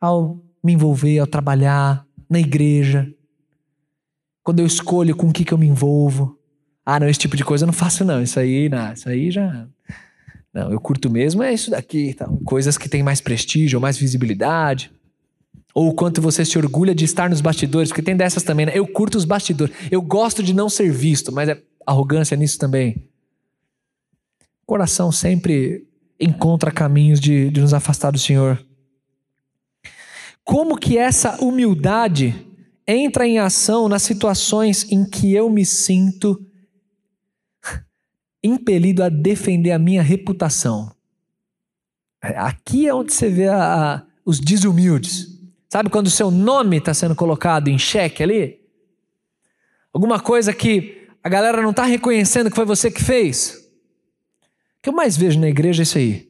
[0.00, 3.12] ao me envolver, ao trabalhar, na igreja.
[4.42, 6.38] Quando eu escolho com o que, que eu me envolvo.
[6.84, 8.22] Ah, não, esse tipo de coisa eu não faço, não.
[8.22, 9.68] Isso aí, não, isso aí já.
[10.52, 12.28] Não, eu curto mesmo é isso daqui, tá?
[12.44, 14.92] coisas que têm mais prestígio mais visibilidade.
[15.74, 18.72] Ou o quanto você se orgulha de estar nos bastidores, porque tem dessas também, né?
[18.74, 19.74] Eu curto os bastidores.
[19.90, 23.08] Eu gosto de não ser visto, mas é arrogância nisso também.
[24.62, 25.86] O coração sempre
[26.22, 28.64] encontra caminhos de, de nos afastar do Senhor.
[30.44, 32.46] Como que essa humildade
[32.86, 36.44] entra em ação nas situações em que eu me sinto
[38.42, 40.94] impelido a defender a minha reputação?
[42.20, 45.28] Aqui é onde você vê a, a, os desumildes.
[45.68, 48.60] Sabe quando o seu nome está sendo colocado em xeque ali?
[49.92, 53.61] Alguma coisa que a galera não está reconhecendo que foi você que fez?
[54.82, 56.28] Que eu mais vejo na igreja é isso aí.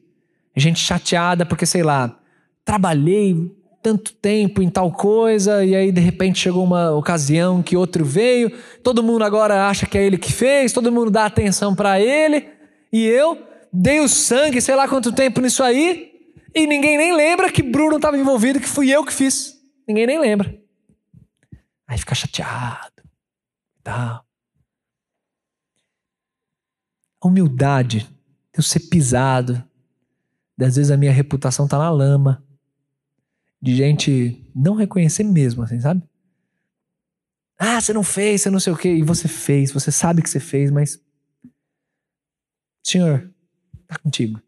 [0.55, 2.15] Gente chateada porque, sei lá,
[2.63, 3.51] trabalhei
[3.81, 8.49] tanto tempo em tal coisa e aí de repente chegou uma ocasião que outro veio,
[8.81, 12.47] todo mundo agora acha que é ele que fez, todo mundo dá atenção para ele
[12.93, 16.13] e eu dei o sangue, sei lá quanto tempo nisso aí,
[16.55, 19.59] e ninguém nem lembra que Bruno estava envolvido, que fui eu que fiz.
[19.87, 20.55] Ninguém nem lembra.
[21.87, 23.03] Aí fica chateado.
[23.83, 24.23] Tal.
[27.19, 28.12] A humildade de
[28.55, 29.63] eu ser pisado.
[30.59, 32.43] Às vezes a minha reputação tá na lama.
[33.61, 36.03] De gente não reconhecer mesmo, assim, sabe?
[37.57, 38.93] Ah, você não fez, você não sei o quê.
[38.93, 41.01] E você fez, você sabe que você fez, mas.
[42.85, 43.31] Senhor,
[43.87, 44.41] tá contigo.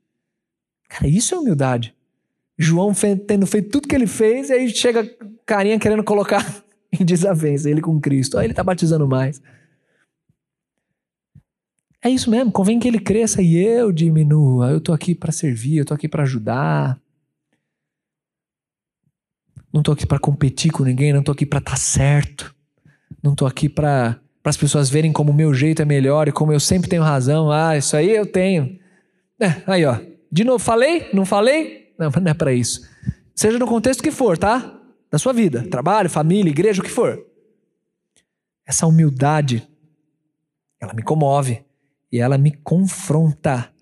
[0.89, 1.95] Cara, isso é humildade.
[2.57, 2.93] João
[3.27, 5.09] tendo feito tudo que ele fez, e aí chega
[5.45, 6.43] carinha querendo colocar
[6.91, 8.37] em desavença ele com Cristo.
[8.37, 9.41] Aí ele tá batizando mais.
[12.05, 14.69] É isso mesmo, convém que ele cresça e eu diminua.
[14.69, 17.01] Eu tô aqui para servir, eu tô aqui para ajudar.
[19.73, 22.53] Não tô aqui para competir com ninguém, não tô aqui para estar tá certo.
[23.23, 26.53] Não tô aqui para as pessoas verem como o meu jeito é melhor e como
[26.53, 27.49] eu sempre tenho razão.
[27.51, 28.79] Ah, isso aí eu tenho.
[29.39, 29.99] É, aí, ó.
[30.31, 31.09] De novo, falei?
[31.11, 31.91] Não falei?
[31.97, 32.87] Não, não é para isso.
[33.33, 34.79] Seja no contexto que for, tá?
[35.09, 37.25] Da sua vida, trabalho, família, igreja, o que for.
[38.63, 39.67] Essa humildade,
[40.79, 41.65] ela me comove
[42.11, 43.73] e ela me confronta.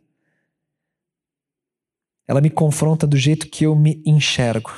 [2.28, 4.71] Ela me confronta do jeito que eu me enxergo.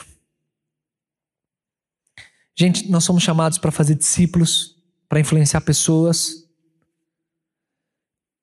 [2.57, 6.49] Gente, nós somos chamados para fazer discípulos, para influenciar pessoas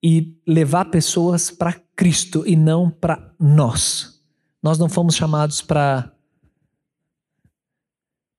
[0.02, 4.20] e levar pessoas para Cristo e não para nós.
[4.62, 6.12] Nós não fomos chamados para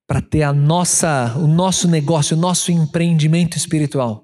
[0.06, 4.23] para ter a nossa, o nosso negócio, o nosso empreendimento espiritual.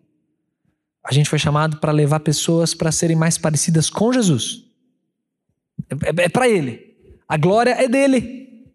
[1.11, 4.65] A gente foi chamado para levar pessoas para serem mais parecidas com Jesus.
[5.89, 6.97] É, é, é para Ele.
[7.29, 8.71] A glória é dele.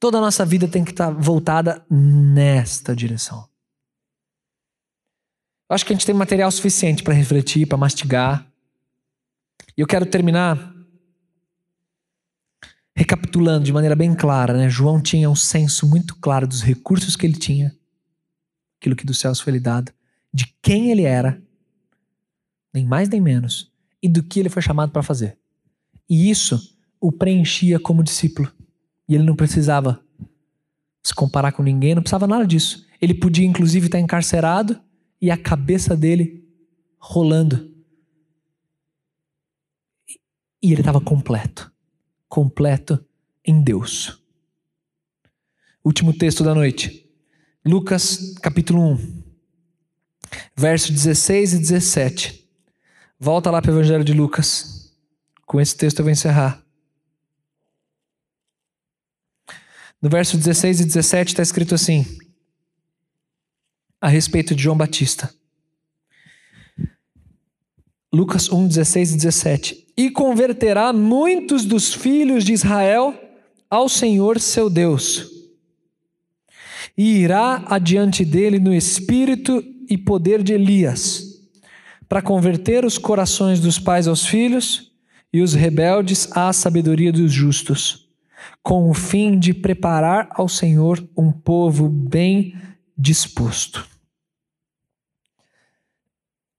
[0.00, 3.48] Toda a nossa vida tem que estar tá voltada nesta direção.
[5.68, 8.50] Eu acho que a gente tem material suficiente para refletir, para mastigar.
[9.76, 10.78] E eu quero terminar
[12.98, 14.68] Recapitulando de maneira bem clara, né?
[14.68, 17.72] João tinha um senso muito claro dos recursos que ele tinha,
[18.76, 19.92] aquilo que dos céus foi lhe dado,
[20.32, 21.42] de quem ele era,
[22.72, 23.72] nem mais nem menos,
[24.02, 25.38] e do que ele foi chamado para fazer.
[26.08, 28.52] E isso o preenchia como discípulo.
[29.08, 30.02] E ele não precisava
[31.02, 32.86] se comparar com ninguém, não precisava nada disso.
[33.00, 34.78] Ele podia, inclusive, estar encarcerado
[35.20, 36.44] e a cabeça dele
[36.98, 37.72] rolando.
[40.62, 41.72] E ele estava completo
[42.28, 43.04] completo
[43.44, 44.22] em Deus.
[45.82, 47.08] Último texto da noite.
[47.64, 49.17] Lucas capítulo 1,
[50.54, 52.48] verso 16 e 17.
[53.18, 54.92] Volta lá para o Evangelho de Lucas.
[55.46, 56.62] Com esse texto eu vou encerrar.
[60.00, 62.06] No verso 16 e 17 está escrito assim,
[64.00, 65.34] a respeito de João Batista.
[68.12, 73.12] Lucas 1, 16 e 17 e converterá muitos dos filhos de Israel
[73.68, 75.28] ao Senhor seu Deus.
[76.96, 81.40] E irá adiante dele no espírito e poder de Elias,
[82.08, 84.92] para converter os corações dos pais aos filhos
[85.32, 88.08] e os rebeldes à sabedoria dos justos,
[88.62, 92.54] com o fim de preparar ao Senhor um povo bem
[92.96, 93.86] disposto.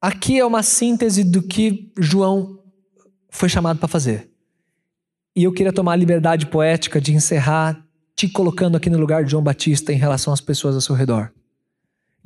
[0.01, 2.59] Aqui é uma síntese do que João
[3.29, 4.29] foi chamado para fazer.
[5.35, 9.31] E eu queria tomar a liberdade poética de encerrar te colocando aqui no lugar de
[9.31, 11.31] João Batista em relação às pessoas ao seu redor.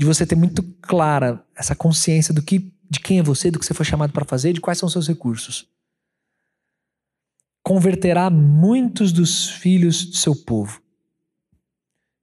[0.04, 3.66] De você ter muito clara essa consciência do que, de quem é você, do que
[3.66, 5.66] você foi chamado para fazer, de quais são seus recursos.
[7.64, 10.82] Converterá muitos dos filhos do seu povo.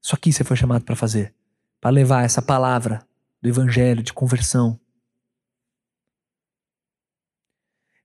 [0.04, 1.34] Isso aqui você foi chamado para fazer,
[1.80, 3.02] para levar essa palavra
[3.40, 4.78] do evangelho de conversão.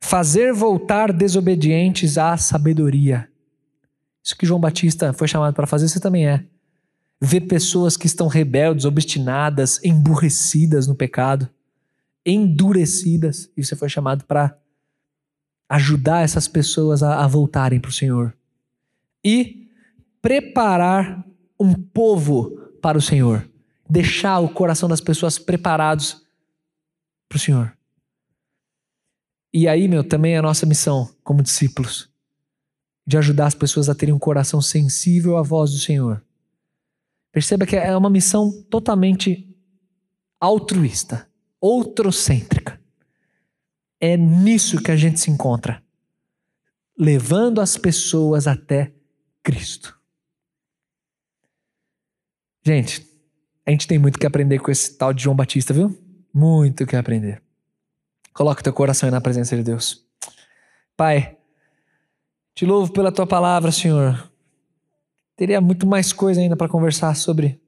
[0.01, 3.29] Fazer voltar desobedientes à sabedoria.
[4.23, 6.45] Isso que João Batista foi chamado para fazer, você também é.
[7.21, 11.49] Ver pessoas que estão rebeldes, obstinadas, emburrecidas no pecado,
[12.25, 14.57] endurecidas, e você foi chamado para
[15.69, 18.35] ajudar essas pessoas a, a voltarem para o Senhor.
[19.23, 19.69] E
[20.21, 21.25] preparar
[21.59, 23.47] um povo para o Senhor.
[23.89, 26.25] Deixar o coração das pessoas preparados
[27.29, 27.75] para o Senhor.
[29.53, 32.09] E aí, meu, também é a nossa missão como discípulos
[33.07, 36.23] de ajudar as pessoas a terem um coração sensível à voz do Senhor.
[37.35, 39.53] Perceba que é uma missão totalmente
[40.39, 41.29] altruísta,
[41.59, 42.79] outrocêntrica.
[43.99, 45.83] É nisso que a gente se encontra,
[46.97, 48.95] levando as pessoas até
[49.43, 49.99] Cristo.
[52.65, 53.05] Gente,
[53.65, 55.93] a gente tem muito que aprender com esse tal de João Batista, viu?
[56.33, 57.43] Muito que aprender.
[58.33, 60.07] Coloca teu coração aí na presença de Deus.
[60.95, 61.37] Pai,
[62.53, 64.31] te louvo pela tua palavra, Senhor.
[65.35, 67.59] Teria muito mais coisa ainda para conversar sobre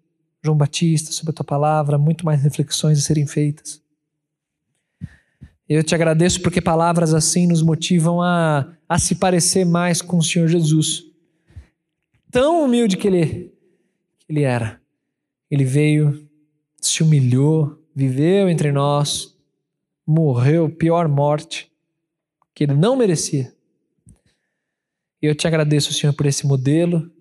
[0.43, 3.81] João Batista, sobre a tua palavra, muito mais reflexões a serem feitas.
[5.67, 10.23] Eu te agradeço porque palavras assim nos motivam a, a se parecer mais com o
[10.23, 11.03] Senhor Jesus.
[12.31, 13.53] Tão humilde que ele,
[14.19, 14.81] que ele era.
[15.51, 16.25] Ele veio,
[16.81, 19.35] se humilhou, viveu entre nós,
[20.05, 21.69] morreu pior morte
[22.55, 23.57] que ele não merecia
[25.21, 27.11] e eu te agradeço, Senhor, por esse modelo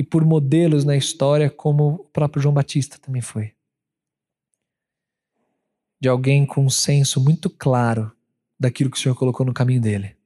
[0.00, 3.52] e por modelos na história, como o próprio João Batista também foi.
[6.00, 8.10] De alguém com um senso muito claro
[8.58, 10.16] daquilo que o Senhor colocou no caminho dele.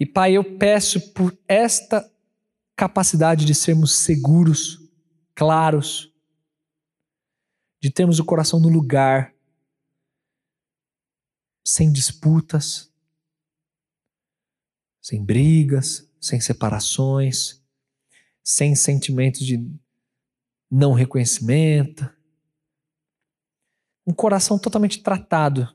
[0.00, 2.04] E Pai, eu peço por esta
[2.74, 4.80] capacidade de sermos seguros,
[5.32, 6.12] claros,
[7.80, 9.32] de termos o coração no lugar,
[11.64, 12.92] sem disputas,
[15.00, 17.61] sem brigas, sem separações,
[18.42, 19.64] sem sentimentos de
[20.70, 22.08] não reconhecimento.
[24.06, 25.68] Um coração totalmente tratado,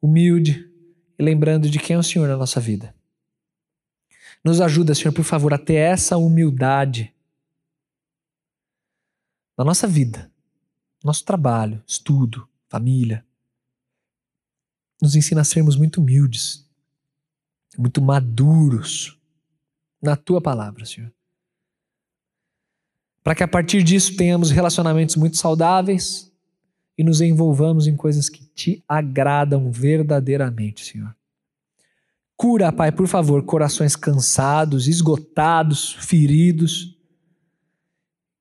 [0.00, 0.70] humilde
[1.18, 2.94] e lembrando de quem é o Senhor na nossa vida.
[4.44, 7.12] Nos ajuda, Senhor, por favor, a ter essa humildade
[9.58, 10.30] na nossa vida,
[11.02, 13.26] nosso trabalho, estudo, família.
[15.00, 16.68] Nos ensina a sermos muito humildes,
[17.76, 19.18] muito maduros
[20.00, 21.15] na tua palavra, Senhor.
[23.26, 26.32] Para que a partir disso tenhamos relacionamentos muito saudáveis
[26.96, 31.12] e nos envolvamos em coisas que te agradam verdadeiramente, Senhor.
[32.36, 36.96] Cura, Pai, por favor, corações cansados, esgotados, feridos.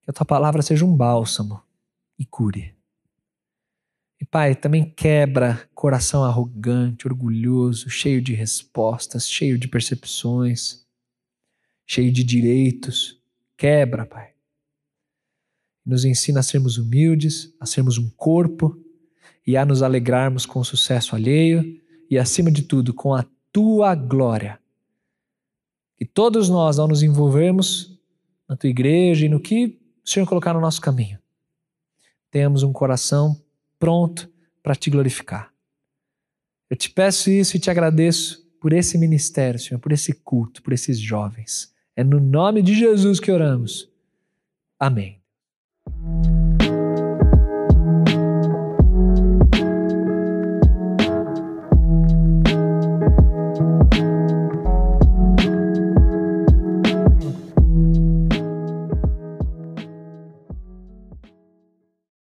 [0.04, 1.64] Que a tua palavra seja um bálsamo
[2.20, 2.76] e cure.
[4.22, 10.86] E Pai, também quebra coração arrogante, orgulhoso, cheio de respostas, cheio de percepções,
[11.88, 13.20] cheio de direitos.
[13.58, 14.35] Quebra, Pai.
[15.86, 18.78] Nos ensina a sermos humildes, a sermos um corpo
[19.46, 21.80] e a nos alegrarmos com o sucesso alheio
[22.10, 24.60] e, acima de tudo, com a tua glória.
[25.98, 28.00] Que todos nós, ao nos envolvermos
[28.50, 31.20] na tua igreja e no que o Senhor colocar no nosso caminho,
[32.32, 33.40] tenhamos um coração
[33.80, 34.30] pronto
[34.62, 35.54] para te glorificar.
[36.70, 40.74] Eu te peço isso e te agradeço por esse ministério, Senhor, por esse culto, por
[40.74, 41.74] esses jovens.
[41.96, 43.90] É no nome de Jesus que oramos.
[44.80, 45.22] Amém.
[45.88, 46.75] Thank you